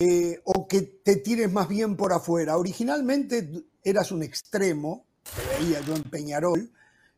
[0.00, 2.56] eh, o que te tires más bien por afuera?
[2.56, 3.50] Originalmente
[3.84, 6.70] eras un extremo, te veía yo en Peñarol,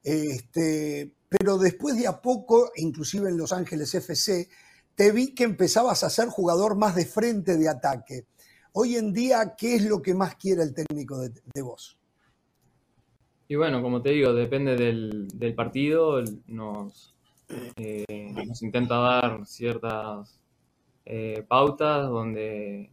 [0.02, 4.48] este, pero después de a poco, inclusive en Los Ángeles FC,
[4.96, 8.26] te vi que empezabas a ser jugador más de frente de ataque.
[8.72, 11.96] Hoy en día, ¿qué es lo que más quiere el técnico de, vos?
[13.46, 17.14] Y bueno, como te digo, depende del, partido, nos,
[17.76, 20.41] eh, nos intenta dar ciertas
[21.04, 22.90] eh, pautas donde,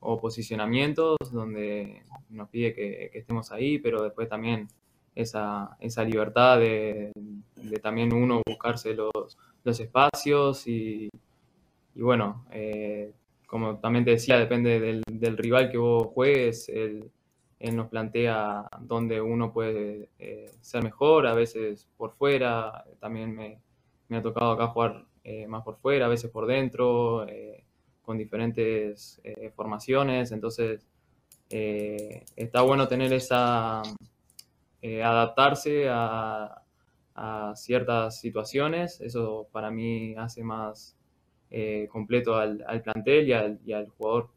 [0.00, 4.68] o posicionamientos donde nos pide que, estemos ahí, pero después también
[5.14, 7.12] esa, esa libertad de,
[7.82, 11.08] también uno buscarse los, los espacios y,
[11.94, 13.12] y bueno, eh,
[13.48, 17.10] como también te decía, depende del, rival que vos juegues, él,
[17.72, 24.22] nos plantea dónde uno puede eh, ser mejor, a veces por fuera, también me, ha
[24.22, 27.26] tocado acá jugar eh, más por fuera, a veces por dentro,
[28.02, 29.20] con diferentes
[29.54, 30.86] formaciones, entonces
[31.50, 33.82] está bueno tener esa,
[35.04, 36.62] adaptarse a,
[37.56, 40.98] ciertas situaciones, eso para mí hace más
[41.50, 43.26] eh, completo al, plantel
[43.64, 44.28] y al, jugador.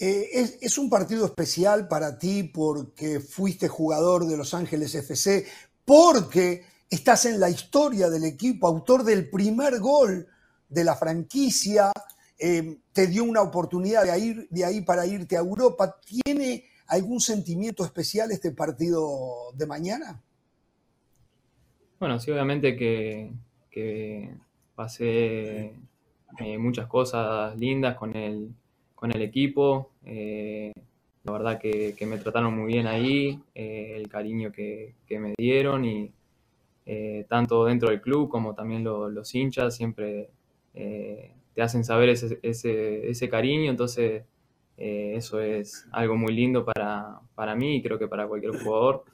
[0.00, 5.44] Eh, es, un partido especial para ti porque fuiste jugador de Los Ángeles FC,
[5.84, 10.26] porque estás en la historia del equipo, autor del primer gol
[10.68, 11.92] de la franquicia,
[12.38, 15.96] eh, te dio una oportunidad de, ir, de ahí para irte a Europa.
[16.24, 20.22] ¿Tiene algún sentimiento especial este partido de mañana?
[21.98, 23.32] Bueno, sí, obviamente que
[24.74, 25.74] pasé
[26.38, 28.54] eh, muchas cosas lindas con el,
[28.94, 29.90] con el equipo.
[30.04, 30.72] Eh,
[31.24, 36.12] la verdad que, me trataron muy bien ahí, el cariño que, me dieron y
[37.28, 40.30] tanto dentro del club como también los hinchas siempre
[40.72, 44.24] te hacen saber ese, ese, cariño, entonces
[44.76, 49.04] eso es algo muy lindo para, para, mí y creo que para cualquier jugador.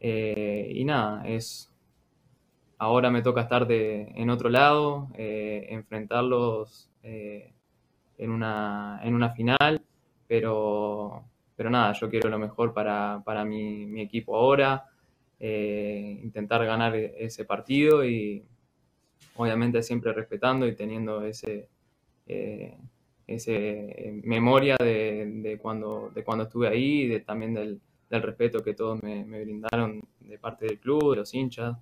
[0.00, 1.72] y nada, es
[2.78, 7.54] Ahora me toca estar de, en otro lado, eh, enfrentarlos eh,
[8.18, 9.80] en, una, en una final,
[10.28, 11.24] pero,
[11.56, 14.84] pero nada, yo quiero lo mejor para, mi, equipo ahora,
[15.38, 18.44] eh, intentar ganar ese partido y
[19.36, 21.68] obviamente siempre respetando y teniendo ese,
[23.26, 29.02] ese memoria de, cuando, de cuando estuve ahí y de, también del, respeto que todos
[29.02, 31.76] me, me brindaron de parte del club, de los hinchas.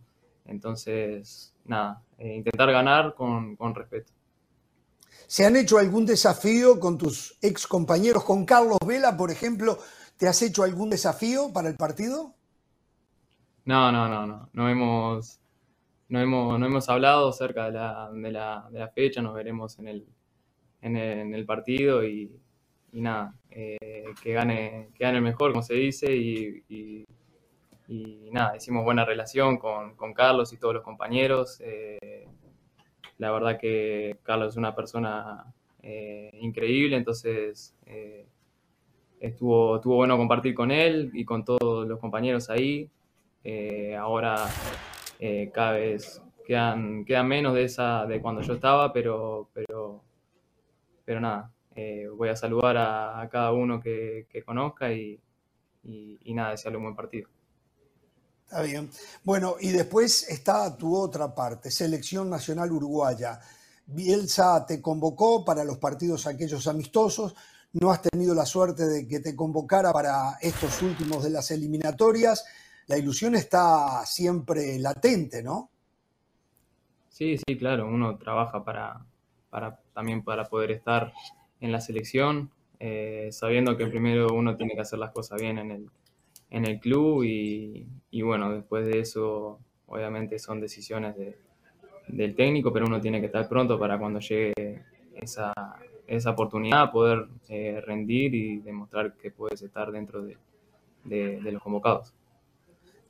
[0.46, 4.12] Entonces, nada, eh, intentar ganar con, respeto.
[5.26, 9.78] ¿Se han hecho algún desafío con tus ex compañeros, con Carlos Vela, por ejemplo?
[10.16, 12.34] ¿Te has hecho algún desafío para el partido?
[13.64, 14.48] No, no, no, no.
[14.53, 15.40] No hemos,
[16.09, 20.07] no hemos, no hemos hablado acerca de la, de, la, fecha, nos veremos en el,
[20.83, 22.31] en el, partido y,
[22.92, 27.07] nada, eh, que, gane, que gane el mejor, como se dice, y
[27.87, 31.61] y nada, hicimos buena relación con, Carlos y todos los compañeros.
[31.61, 32.27] Eh,
[33.18, 37.77] la verdad que Carlos es una persona eh, increíble, entonces
[39.20, 42.90] estuvo, estuvo bueno compartir con él y con todos los compañeros ahí.
[43.98, 44.46] Ahora
[45.52, 50.02] cada vez quedan, quedan menos de esa de cuando yo estaba, pero, pero,
[51.04, 55.20] pero nada, eh, voy a saludar a, cada uno que, conozca y,
[55.83, 57.28] y, nada, desearle un buen partido.
[58.46, 58.90] Está bien.
[59.24, 63.40] Bueno, y después está tu otra parte, Selección Nacional Uruguaya.
[63.87, 67.35] Bielsa te convocó para los partidos aquellos amistosos,
[67.72, 72.44] no has tenido la suerte de que te convocara para estos últimos de las eliminatorias.
[72.86, 75.70] La ilusión está siempre latente, ¿no?
[77.08, 79.04] Sí, sí, claro, uno trabaja para,
[79.50, 81.12] para también para poder estar
[81.60, 85.70] en la selección, eh, sabiendo que primero uno tiene que hacer las cosas bien en
[85.70, 85.90] el,
[86.50, 91.38] en el club y, y bueno, después de eso obviamente son decisiones de,
[92.08, 94.82] del técnico, pero uno tiene que estar pronto para cuando llegue
[95.14, 95.52] esa,
[96.06, 100.36] esa oportunidad, poder eh, rendir y demostrar que puedes estar dentro de,
[101.04, 102.12] de, los convocados.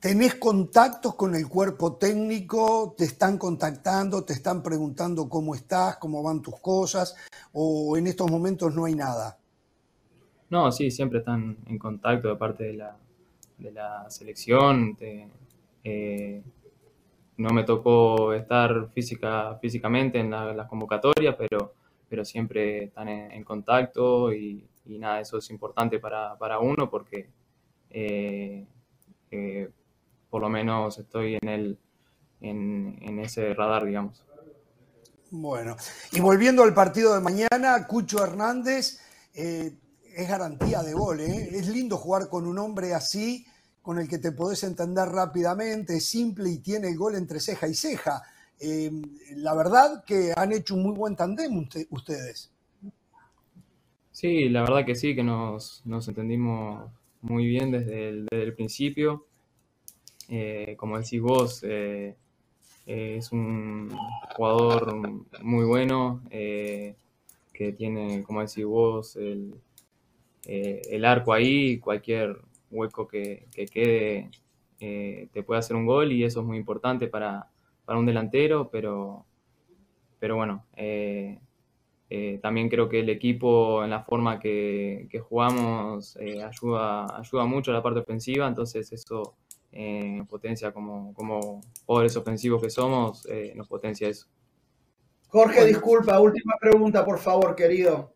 [0.05, 2.95] ¿Tenés contactos con el cuerpo técnico?
[2.95, 4.23] ¿Te están contactando?
[4.23, 5.97] ¿Te están preguntando cómo estás?
[5.97, 7.17] ¿Cómo van tus cosas?
[7.55, 9.39] ¿O en estos momentos no hay nada?
[10.51, 12.99] No, sí, siempre están en contacto de parte de la,
[13.57, 14.95] de la selección.
[15.83, 16.43] Eh,
[17.39, 21.73] no me tocó estar física, físicamente en las convocatorias, pero,
[22.11, 27.31] pero siempre están en, contacto y, nada, eso es importante para, uno porque
[27.89, 28.67] eh,
[29.31, 29.71] eh,
[30.35, 31.79] por lo menos estoy en, el,
[32.41, 34.25] en, ese radar, digamos.
[35.31, 35.77] Bueno,
[36.11, 38.99] y volviendo al partido de mañana, Cucho Hernández
[39.33, 39.77] eh,
[40.13, 43.47] es garantía de gol, es lindo jugar con un hombre así
[43.81, 47.69] con el que te podés entender rápidamente, es simple y tiene el gol entre ceja
[47.69, 48.21] y ceja.
[48.59, 48.91] Eh,
[49.37, 52.51] la verdad que han hecho un muy buen tandem ustedes.
[54.11, 59.29] Sí, la verdad que sí, que nos, entendimos muy bien desde el, principio.
[60.29, 62.17] Eh, como decís vos, eh,
[62.87, 63.91] es un
[64.37, 64.95] jugador
[65.43, 74.31] muy bueno, que tiene, como decís vos, el, arco ahí, cualquier hueco que, quede
[74.81, 77.49] eh, te puede hacer un gol y eso es muy importante para,
[77.89, 79.25] un delantero, pero,
[80.19, 81.39] pero bueno, eh,
[82.11, 87.75] eh, también creo que el equipo en la forma que, jugamos ayuda, ayuda mucho a
[87.75, 89.37] la parte ofensiva, entonces eso
[90.29, 94.27] potencia como, como jugadores ofensivos que somos, nos potencia eso.
[95.29, 98.15] Jorge, disculpa, última pregunta, por favor, querido.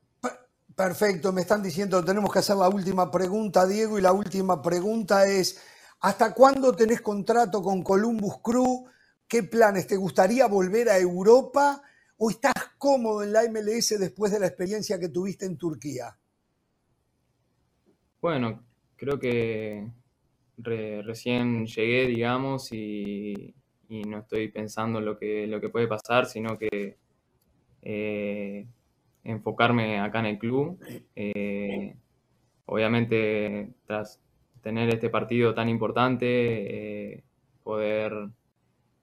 [0.76, 5.26] Perfecto, me están diciendo, tenemos que hacer la última pregunta, Diego, y la última pregunta
[5.26, 5.60] es,
[5.98, 8.86] ¿hasta cuándo tenés contrato con Columbus Crew?
[9.26, 9.88] ¿Qué planes?
[9.88, 11.82] ¿Te gustaría volver a Europa
[12.16, 16.16] o estás cómodo en la MLS después de la experiencia que tuviste en Turquía?
[18.22, 19.90] Bueno, creo que
[20.58, 23.54] recién llegué, digamos, y,
[23.88, 26.98] no estoy pensando en lo que, lo que puede pasar, sino que
[27.82, 28.66] eh,
[29.24, 30.78] enfocarme acá en el club.
[31.16, 31.96] Eh,
[32.66, 34.20] obviamente, tras
[34.60, 36.26] tener este partido tan importante,
[37.14, 37.24] eh,
[37.62, 38.12] poder,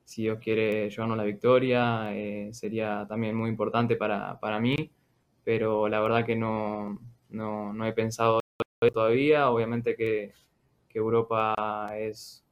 [0.04, 2.12] si Dios quiere, llevarnos la victoria,
[2.52, 4.92] sería también muy importante para, mí,
[5.44, 8.40] pero la verdad que no, no, he pensado
[8.94, 9.50] todavía.
[9.50, 10.34] Obviamente que,
[10.96, 12.46] que Europa es...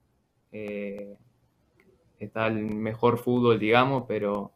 [2.20, 4.52] está el mejor fútbol, digamos, pero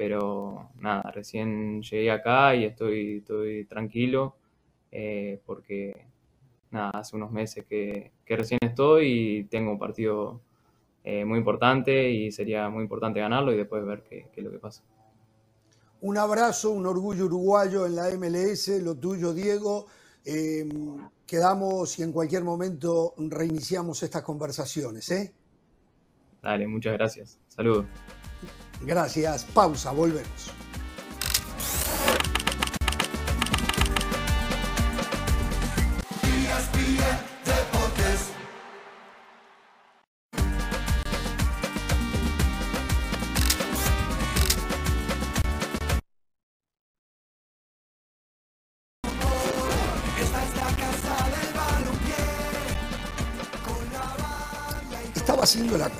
[0.00, 4.34] pero nada, recién llegué acá y estoy, estoy tranquilo
[4.90, 6.06] eh, porque
[6.70, 10.40] nada, hace unos meses que, recién estoy y tengo un partido
[11.04, 14.58] eh, muy importante y sería muy importante ganarlo y después ver qué, es lo que
[14.58, 14.82] pasa.
[16.00, 19.84] Un abrazo, un orgullo uruguayo en la MLS, lo tuyo, Diego.
[20.24, 20.68] Eh,
[21.26, 25.10] quedamos y en cualquier momento reiniciamos estas conversaciones.
[25.10, 25.32] ¿eh?
[26.42, 27.38] Dale, muchas gracias.
[27.48, 27.86] Saludos.
[28.82, 29.44] Gracias.
[29.44, 30.52] Pausa, volvemos.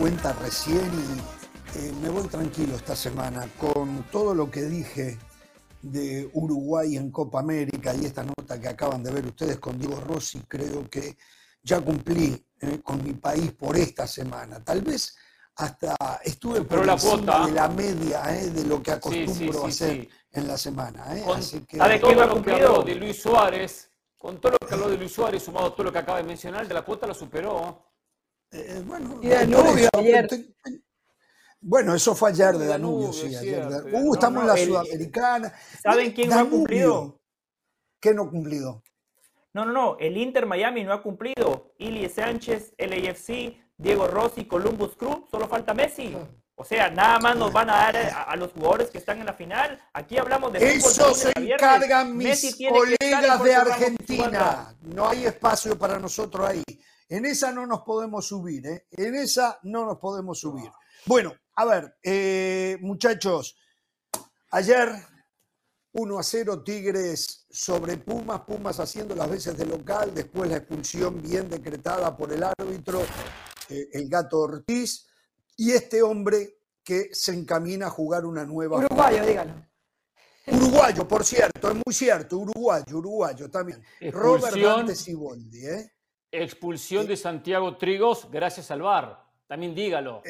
[0.00, 5.18] Cuenta recién y eh, me voy tranquilo esta semana con todo lo que dije
[5.82, 10.00] de Uruguay en Copa América y esta nota que acaban de ver ustedes con Diego
[10.00, 11.18] Rossi, creo que
[11.62, 14.64] ya cumplí eh, con mi país por esta semana.
[14.64, 15.14] Tal vez
[15.56, 15.94] hasta
[16.24, 20.48] estuve por la encima de la media eh, de lo que acostumbro a hacer en
[20.48, 21.04] la semana.
[21.26, 24.88] Con, Así que, todo lo que habló de Luis Suárez, con todo lo que habló
[24.88, 27.89] de Luis Suárez, sumado todo lo que acaba de mencionar, de la cuota lo superó.
[28.86, 30.28] Bueno, y de ayer.
[31.62, 33.66] Bueno, eso fue ayer de Danubio, sí, ayer.
[33.92, 35.52] Uh, estamos en la Sudamericana.
[35.82, 37.20] ¿Saben quién no ha cumplido?
[38.00, 38.82] ¿Qué no ha cumplido?
[39.52, 39.98] No, no, no.
[39.98, 41.74] El Inter Miami no ha cumplido.
[41.78, 45.26] Ilie Sánchez, LAFC, Diego Rossi, Columbus Crew.
[45.30, 46.16] Solo falta Messi.
[46.54, 49.34] O sea, nada más nos van a dar a, los jugadores que están en la
[49.34, 49.78] final.
[49.92, 54.74] Aquí hablamos de Eso se encargan mis colegas de Argentina.
[54.82, 56.62] No hay espacio para nosotros ahí.
[57.10, 58.86] En esa no nos podemos subir, ¿eh?
[58.92, 60.70] En esa no nos podemos subir.
[61.06, 63.56] Bueno, a ver, eh, muchachos,
[64.52, 64.92] ayer
[65.90, 71.20] 1 a 0 Tigres sobre Pumas, Pumas haciendo las veces de local, después la expulsión
[71.20, 73.02] bien decretada por el árbitro,
[73.68, 75.08] eh, el gato Ortiz,
[75.56, 78.78] y este hombre que se encamina a jugar una nueva.
[78.78, 79.66] Uruguayo, dígalo.
[80.46, 83.82] Uruguayo, por cierto, es muy cierto, uruguayo, uruguayo también.
[84.12, 85.92] Robert Dante Siboldi, ¿eh?
[86.32, 89.24] Expulsión de Santiago Trigos gracias al VAR.
[89.46, 90.22] También dígalo.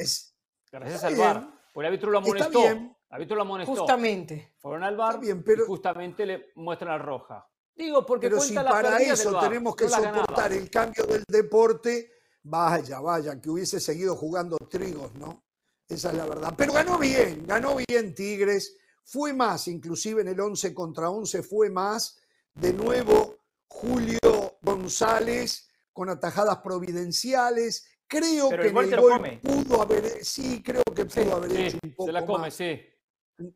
[0.71, 1.47] gracias al VAR.
[1.73, 2.67] Por el árbitro lo amonestó.
[2.67, 3.75] El árbitro lo amonestó.
[3.75, 4.53] Justamente.
[4.57, 5.31] Fueron al VAR y
[5.65, 7.47] justamente le muestran la roja.
[7.75, 12.11] Digo, porque pero cuenta si para eso tenemos que soportar el cambio del deporte,
[12.43, 15.43] vaya, vaya, que hubiese seguido jugando Trigos, ¿no?
[15.87, 16.53] Esa es la verdad.
[16.57, 18.77] Pero ganó bien, ganó bien Tigres.
[19.03, 22.19] Fue más, inclusive en el 11 contra 11 fue más.
[22.53, 23.35] De nuevo,
[23.67, 24.19] Julio
[24.61, 27.85] González con atajadas providenciales.
[28.07, 32.11] Creo que el gol pudo haber, sí, creo que pudo haber hecho un poco Se
[32.11, 32.53] la come, más.
[32.53, 32.79] sí.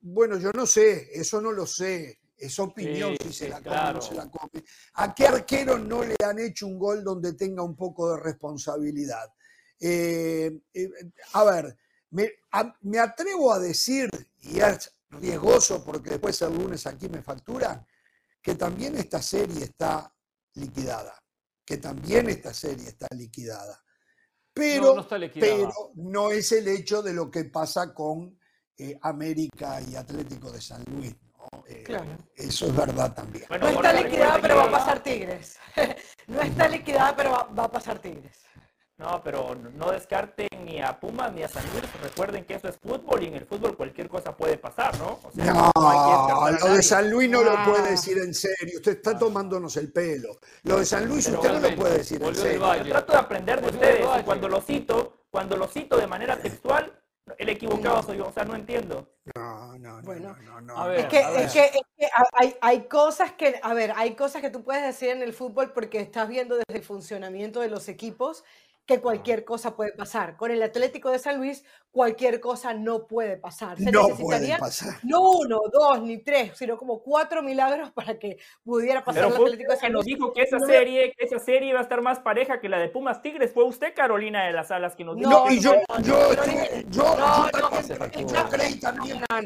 [0.02, 2.20] Bueno, yo no sé, eso no lo sé.
[2.38, 4.64] Es opinión si se la come o no se la come.
[4.96, 9.34] ¿A qué arquero no le han hecho un gol donde tenga un poco de responsabilidad?
[9.80, 10.90] Eh, eh,
[11.34, 11.78] a ver,
[12.12, 12.32] me,
[12.82, 14.10] me, atrevo a decir,
[14.40, 17.86] y es riesgoso porque después el lunes aquí me facturan,
[18.42, 20.14] que también esta serie está
[20.56, 21.25] liquidada
[21.66, 23.82] que también esta serie está liquidada.
[24.53, 28.39] Pero no, pero no es el hecho de lo que pasa con
[28.78, 31.13] eh, América y Atlético de San Luis.
[31.68, 31.86] Eh,
[32.36, 33.45] eso es verdad también.
[33.59, 35.57] no está liquidada, pero va a pasar Tigres.
[36.28, 38.45] no está liquidada, pero va a pasar Tigres.
[38.98, 41.84] No, pero no descarten ni a Pumas ni a San Luis.
[42.02, 45.20] Recuerden que eso es fútbol y en el fútbol cualquier cosa puede pasar, ¿no?
[45.34, 48.78] no, lo de San Luis no lo puede decir en serio.
[48.78, 50.39] Usted está tomándonos el pelo.
[50.64, 52.76] Lo de San Luis usted no lo puede decir en serio.
[52.76, 56.38] Yo trato de aprender de ustedes y cuando lo cito, cuando lo cito de manera
[56.38, 56.98] textual,
[57.38, 58.28] el equivocado soy yo.
[58.28, 59.10] O sea, no entiendo.
[59.36, 63.34] No, no, no, no, no, ver, es que, es que, es que hay, hay, cosas
[63.34, 66.56] que, a ver, hay cosas que tú puedes decir en el fútbol porque estás viendo
[66.56, 68.43] desde el funcionamiento de los equipos
[68.86, 70.38] que cualquier cosa puede pasar.
[70.38, 71.64] Con el Atlético de San Luis,
[71.96, 73.78] cualquier cosa no puede pasar.
[73.78, 74.60] Se no necesitaría
[75.04, 79.72] no uno, dos, ni tres, sino como cuatro milagros para que pudiera pasar el Atlético
[79.72, 80.00] de San Luis.
[80.00, 82.80] nos dijo que esa serie, que esa serie iba a estar más pareja que la
[82.80, 83.54] de Pumas Tigres.
[83.54, 85.30] Fue usted, Carolina de las Alas, que nos dijo.
[85.30, 85.74] No, y yo,
[86.04, 86.34] yo,
[86.89, 87.16] yo.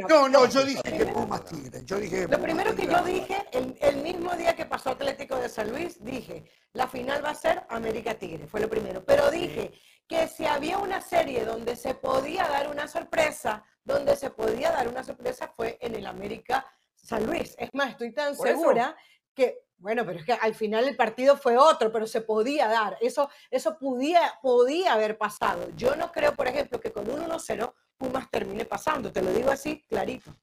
[0.10, 1.86] No, no, yo dije que Pumas Tigres.
[1.86, 5.50] Yo dije Lo primero que yo dije, el, el mismo día que pasó Atlético de
[5.50, 9.04] San Luis, dije, la final va a ser América Tigre, fue lo primero.
[9.06, 9.72] Pero dije
[10.10, 14.88] que si había una serie donde se podía dar una sorpresa, donde se podía dar
[14.88, 17.56] una sorpresa fue en el América San Luis.
[17.58, 18.98] Es más, estoy tan segura
[19.34, 22.98] que, bueno, pero es que al final el partido fue otro, pero se podía dar.
[23.00, 25.70] Eso, eso podía, podía haber pasado.
[25.76, 29.12] Yo no creo, por ejemplo, que con un 1-0 Pumas termine pasando.
[29.12, 30.34] Te lo digo así, clarito.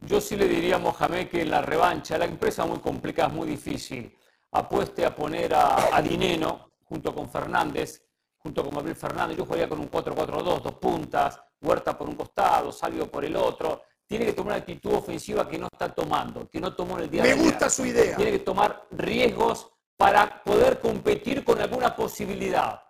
[0.00, 3.46] Yo sí le diría a Mohamed que en la revancha, la empresa muy complicada, muy
[3.46, 4.16] difícil
[4.50, 8.07] apueste a poner a, Dineno junto con Fernández,
[8.38, 9.36] junto con Gabriel Fernández.
[9.36, 13.82] Yo jugaría con un 4-4-2, dos puntas, Huerta por un costado, Salvio por el otro.
[14.06, 17.10] Tiene que tomar una actitud ofensiva que no está tomando, que no tomó en el
[17.10, 18.16] día Me gusta su idea.
[18.16, 22.80] Tiene que tomar riesgos para poder competir con alguna posibilidad.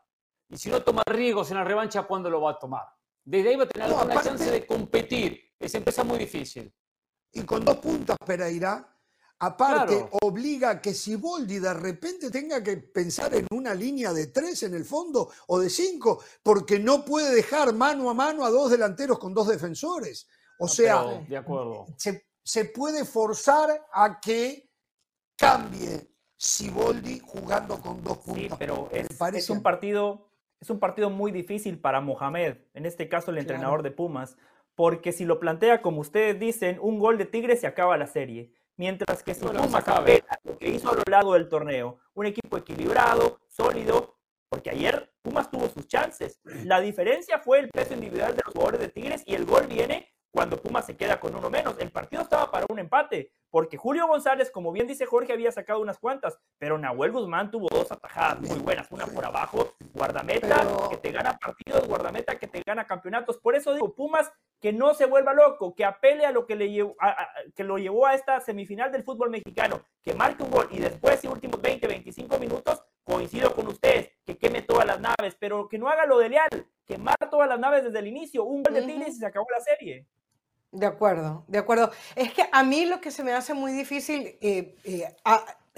[0.49, 2.85] Y si no toma riesgos en la revancha, ¿cuándo lo va a tomar?
[3.25, 5.53] Desde ahí va a tener alguna chance de competir.
[5.59, 6.73] Es empresa muy difícil.
[7.33, 8.89] Y con dos puntas Pereira,
[9.41, 14.64] Aparte, obliga a que Siboldi de repente tenga que pensar en una línea de tres
[14.64, 18.70] en el fondo o de cinco, porque no puede dejar mano a mano a dos
[18.72, 20.26] delanteros con dos defensores.
[20.59, 21.86] O sea, de acuerdo.
[21.97, 24.72] Se, puede forzar a que
[25.36, 28.43] cambie Siboldi jugando con dos puntos.
[28.43, 33.30] Sí, pero es, un partido, es un partido muy difícil para Mohamed, en este caso
[33.30, 34.36] el entrenador de Pumas,
[34.74, 38.59] porque si lo plantea como ustedes dicen, un gol de Tigre se acaba la serie
[38.79, 42.57] mientras que si Pumas apela lo que hizo a lo largo del torneo, un equipo
[42.57, 44.14] equilibrado, sólido,
[44.49, 46.41] porque ayer Pumas tuvo sus chances.
[46.64, 50.09] La diferencia fue el peso individual de los jugadores de Tigres y el gol viene
[50.31, 51.76] cuando Pumas se queda con uno menos.
[51.79, 55.81] El partido estaba para un empate, porque Julio González, como bien dice Jorge, había sacado
[55.81, 60.97] unas cuantas, pero Nahuel Guzmán tuvo dos atajadas muy buenas, una por abajo, Guardameta que
[60.97, 63.39] te gana partidos, guardameta que te gana campeonatos.
[63.39, 64.30] Por eso digo, Pumas
[64.61, 66.97] que no se vuelva loco, que apele a lo que, le llevó,
[67.55, 71.22] que lo llevó a esta semifinal del fútbol mexicano, que marque un gol y después,
[71.24, 75.78] en últimos 20, 25 minutos, coincido con ustedes, que queme todas las naves, pero que
[75.78, 78.82] no haga lo de Leal, quemar todas las naves desde el inicio, un gol de
[78.82, 80.07] Tigres y se acabó la serie.
[80.70, 81.91] De acuerdo, de acuerdo.
[82.14, 85.16] Es que a mí lo que se me hace muy difícil, eh, eh,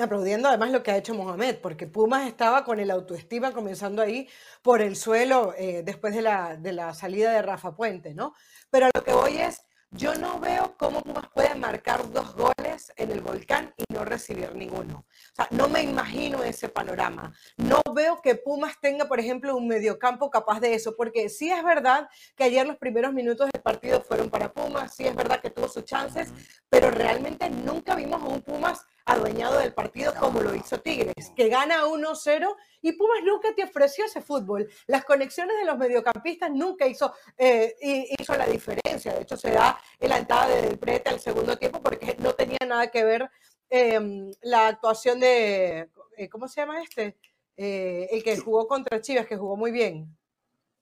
[0.01, 4.29] aplaudiendo además lo que ha hecho Mohamed, porque Pumas estaba con el autoestima comenzando ahí
[4.63, 8.35] por el suelo eh, después de la, de la salida de Rafa Puente, ¿no?
[8.71, 13.11] Pero lo que voy es, yo no veo cómo Pumas puede marcar dos goles en
[13.11, 15.05] el volcán y no recibir ninguno.
[15.33, 17.33] O sea, no me imagino ese panorama.
[17.57, 21.65] No veo que Pumas tenga, por ejemplo, un mediocampo capaz de eso, porque sí es
[21.65, 25.51] verdad que ayer los primeros minutos del partido fueron para Pumas, sí es verdad que
[25.51, 26.33] tuvo sus chances,
[26.69, 31.49] pero realmente nunca vimos a un Pumas adueñado del partido como lo hizo Tigres, que
[31.49, 34.69] gana 1-0 y Pumas nunca te ofreció ese fútbol.
[34.87, 37.75] Las conexiones de los mediocampistas nunca hizo, eh,
[38.19, 39.15] hizo la diferencia.
[39.15, 42.91] De hecho, se da la entrada Del Prete al segundo tiempo porque no tenía nada
[42.91, 43.31] que ver
[43.69, 47.17] em, la actuación de, eh, ¿cómo se llama este?
[47.57, 50.17] Eh, el que jugó contra Chivas, que jugó muy bien.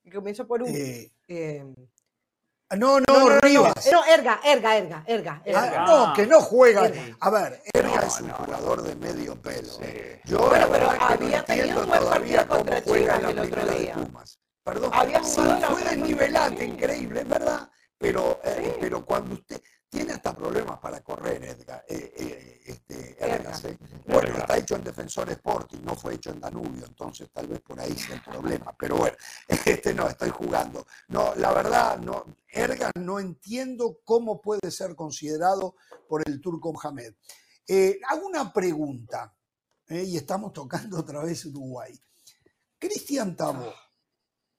[0.04, 0.72] El que comienza por un...
[2.70, 3.88] Ah, no, no, Rivas.
[3.90, 5.42] No, Erga, Erga, Erga, Erga.
[5.54, 6.90] Ah, no, que no juega.
[7.20, 9.72] A ver, Erga es un jugador de medio pelo.
[10.24, 13.96] Yo pero, pero había tenido un buen partido contra Chivas el otro día.
[14.64, 17.70] Perdón, había sí, fue desnivelante, increíble, ¿verdad?
[17.96, 21.84] Pero, eh, pero cuando usted, tiene hasta problemas para correr, Edgar.
[21.88, 23.16] Eh, eh, este,
[24.06, 27.80] Bueno, está hecho en Defensor Sporting, no fue hecho en Danubio, entonces tal vez por
[27.80, 28.74] ahí sea el problema.
[28.78, 29.16] Pero bueno,
[29.48, 30.86] este no, estoy jugando.
[31.08, 35.76] No, la verdad, no, Ergan no entiendo cómo puede ser considerado
[36.06, 37.14] por el turco Mohamed.
[37.66, 39.34] Eh, hago una pregunta,
[39.90, 41.98] y estamos tocando otra vez Uruguay.
[42.78, 43.72] Cristian Tabo,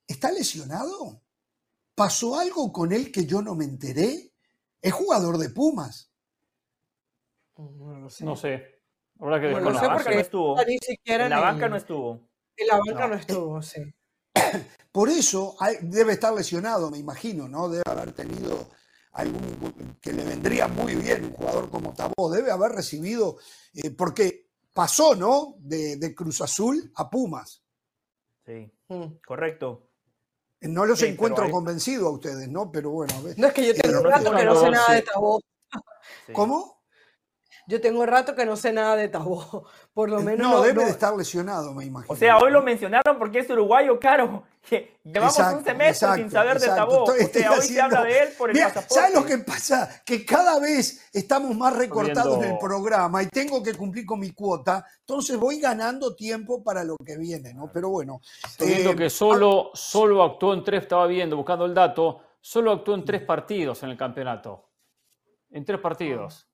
[0.06, 1.22] ¿está lesionado?
[1.94, 4.29] ¿Pasó algo con él que yo no me enteré?
[4.82, 6.12] Es jugador de Pumas.
[7.56, 8.24] No, sé.
[8.24, 8.82] No sé.
[9.18, 10.64] Ahora que bueno, no sé porque no estuvo.
[10.64, 12.28] Ni siquiera en la banca no estuvo.
[12.56, 13.80] En la banca no, estuvo, sí.
[14.92, 17.68] Por eso debe estar lesionado, me imagino, ¿no?
[17.68, 18.70] Debe haber tenido
[19.12, 22.30] algún que le vendría muy bien un jugador como Tabó.
[22.30, 23.36] Debe haber recibido,
[23.74, 25.56] eh, porque pasó, ¿no?
[25.58, 27.62] De, de, Cruz Azul a Pumas.
[28.46, 29.18] Sí, mm.
[29.26, 29.89] correcto.
[30.62, 32.70] No los encuentro convencidos a ustedes, ¿no?
[32.70, 33.14] Pero bueno.
[33.16, 33.38] A ver.
[33.38, 35.40] No es que yo tengo rato que no sé nada de Tabó.
[36.32, 36.79] ¿Cómo?
[37.70, 39.64] Yo tengo rato que no sé nada de Tabó.
[39.94, 40.50] Por lo menos.
[40.50, 42.12] No, debe de estar lesionado, me imagino.
[42.12, 44.42] O sea, hoy lo mencionaron porque es uruguayo, caro.
[45.04, 47.04] Llevamos un semestre sin saber de Tabó.
[47.04, 48.94] O sea, hoy se habla de él por el pasaporte.
[48.94, 50.02] ¿Sabes lo que pasa?
[50.04, 54.32] Que cada vez estamos más recortados en el programa y tengo que cumplir con mi
[54.32, 54.84] cuota.
[54.98, 57.70] Entonces voy ganando tiempo para lo que viene, ¿no?
[57.72, 58.20] Pero bueno.
[58.44, 62.72] Estoy viendo eh, que solo, solo actuó en tres, estaba viendo, buscando el dato, solo
[62.72, 64.66] actuó en tres partidos en el campeonato.
[65.52, 66.49] En tres partidos.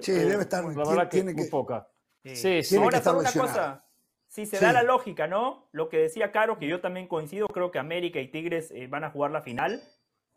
[0.00, 0.64] Sí, debe eh, estar.
[0.64, 1.88] La verdad que muy poca.
[2.24, 2.76] Sí, sí.
[2.76, 3.86] Ahora, una cosa?
[4.28, 5.68] Si se da la lógica, ¿no?
[5.72, 9.02] Lo que decía Caro, que yo también coincido, creo que América y Tigres eh, van
[9.02, 9.82] a jugar la final.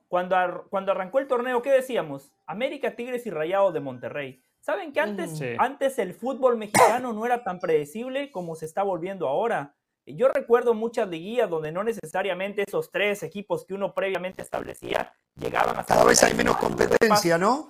[0.08, 2.32] Cuando, cuando arrancó el torneo, ¿qué decíamos?
[2.48, 4.44] América, Tigres y Rayados de Monterrey.
[4.62, 9.28] ¿Saben que antes, antes el fútbol mexicano no era tan predecible como se está volviendo
[9.28, 9.76] ahora?
[10.06, 15.78] Yo recuerdo muchas liguillas donde no necesariamente esos tres equipos que uno previamente establecía llegaban
[15.78, 15.84] a...
[15.86, 17.70] Cada vez hay menos competencia, ¿no?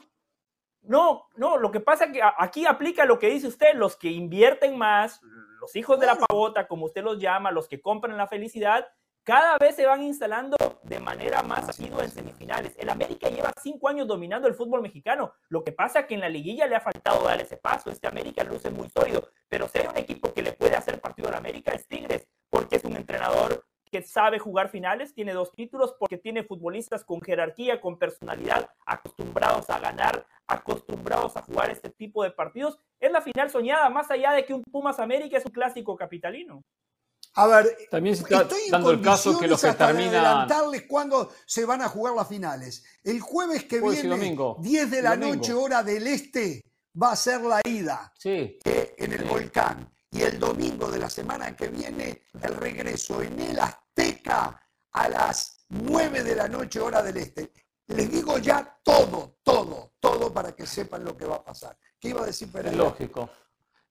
[0.84, 4.10] No, no, lo que pasa es que aquí aplica lo que dice usted, los que
[4.10, 5.22] invierten más,
[5.62, 8.86] los hijos de la pavota, como usted los llama, los que compran la felicidad,
[9.24, 12.76] cada vez se van instalando de manera más asidua en semifinales.
[12.78, 15.34] El América lleva cinco años dominando el fútbol mexicano.
[15.48, 17.90] Lo que pasa es que en la liguilla le ha faltado dar ese paso.
[17.90, 19.30] Este América luce muy sólido.
[19.48, 22.76] Pero si hay un equipo que le puede hacer partido al América es Tigres, porque
[22.76, 27.80] es un entrenador que sabe jugar finales, tiene dos títulos porque tiene futbolistas con jerarquía,
[27.80, 32.80] con personalidad, acostumbrados a ganar, acostumbrados a jugar este tipo de partidos.
[33.00, 36.64] Es la final soñada, más allá de que un Pumas América es un clásico capitalino.
[37.36, 40.16] A ver, también se está dando el caso que los que terminan.
[40.16, 42.84] adelantarles cuándo se van a jugar las finales.
[43.04, 46.64] El jueves que viene, 10 de la noche, hora del este,
[47.00, 48.58] va a ser la ida sí.
[48.66, 49.88] en el volcán.
[50.14, 54.62] Y el domingo de la semana que viene, el regreso en el Azteca
[54.92, 57.52] a las 9 de la noche, hora del este.
[57.88, 61.76] Les digo ya todo, todo, todo para que sepan lo que va a pasar.
[62.00, 62.76] ¿Qué iba a decir Pérez?
[62.76, 63.30] Lógico.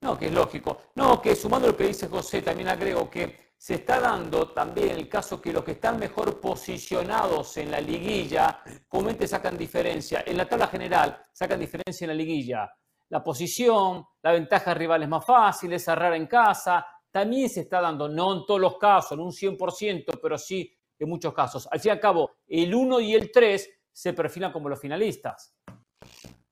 [0.01, 0.79] No, que es lógico.
[0.95, 5.09] No, que sumando lo que dice José, también agrego que se está dando también el
[5.09, 10.23] caso que los que están mejor posicionados en la liguilla, comúnmente sacan diferencia.
[10.27, 12.73] En la tabla general sacan diferencia en la liguilla.
[13.13, 17.79] La posición, la ventaja rival es más fácil, es cerrar en casa, también se está
[17.79, 21.69] dando, no en todos los casos, en un 100%, pero sí en muchos casos.
[21.71, 25.55] Al fin y al cabo, el 1 y el 3 se perfilan como los finalistas.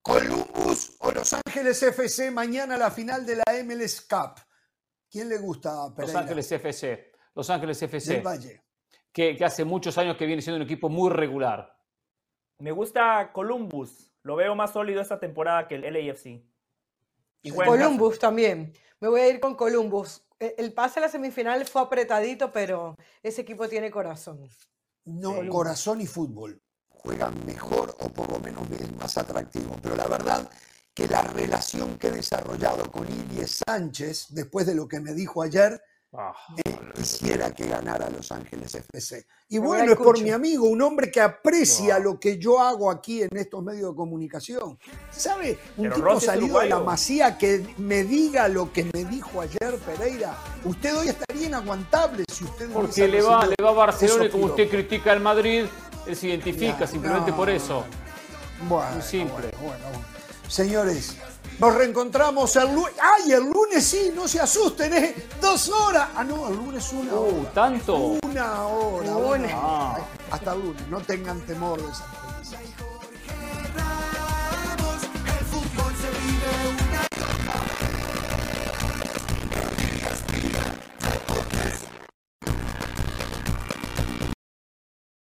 [0.03, 4.43] Columbus o Los Ángeles FC mañana la final de la MLS Cup.
[5.11, 7.13] ¿Quién le gusta Los Ángeles FC.
[7.35, 8.15] Los Ángeles FC.
[8.17, 8.65] Del Valle.
[9.11, 11.75] Que, que, hace muchos años que viene siendo un equipo muy regular.
[12.59, 14.10] Me gusta Columbus.
[14.23, 16.43] Lo veo más sólido esta temporada que el LAFC.
[17.55, 18.73] Columbus también.
[19.01, 20.23] Me voy a ir con Columbus.
[20.39, 24.49] E, el pase a la semifinal fue apretadito, pero ese equipo tiene corazón.
[25.05, 26.61] No, corazón y fútbol.
[26.89, 29.77] Juegan mejor o por lo menos es más atractivo.
[29.83, 30.51] Pero la verdad
[30.93, 35.43] que la relación que he desarrollado con Ilie Sánchez, después de lo que me dijo
[35.43, 35.83] ayer,
[36.13, 36.35] Ah,
[36.93, 39.27] quisiera que ganara Los Ángeles FC.
[39.49, 43.23] Y bueno, es por mi amigo, un hombre que aprecia lo que yo hago aquí
[43.23, 44.77] en estos medios de comunicación.
[45.13, 45.57] ¿Sabe?
[45.77, 50.37] Un tipo salido de la masía que me diga lo que me dijo ayer Pereira.
[50.65, 54.31] Usted hoy estaría inaguantable si usted no Porque le va, le va a Barcelona y
[54.31, 55.67] como usted critica al Madrid,
[56.07, 57.85] él se identifica simplemente por eso.
[58.69, 59.51] Bueno, simple.
[59.63, 59.85] bueno.
[60.49, 61.17] Señores,
[61.61, 62.95] nos reencontramos el lunes.
[63.01, 64.13] ¡Ay, el lunes sí!
[64.15, 65.15] No se asusten, ¿eh?
[65.41, 66.09] Dos horas.
[66.17, 67.53] Ah, no, el lunes una uh, hora.
[67.53, 67.97] ¿Tanto?
[68.23, 69.17] Una hora.
[69.17, 69.49] Una.
[69.53, 69.99] Ah.
[70.31, 70.89] Hasta el lunes.
[70.89, 72.05] No tengan temor de esa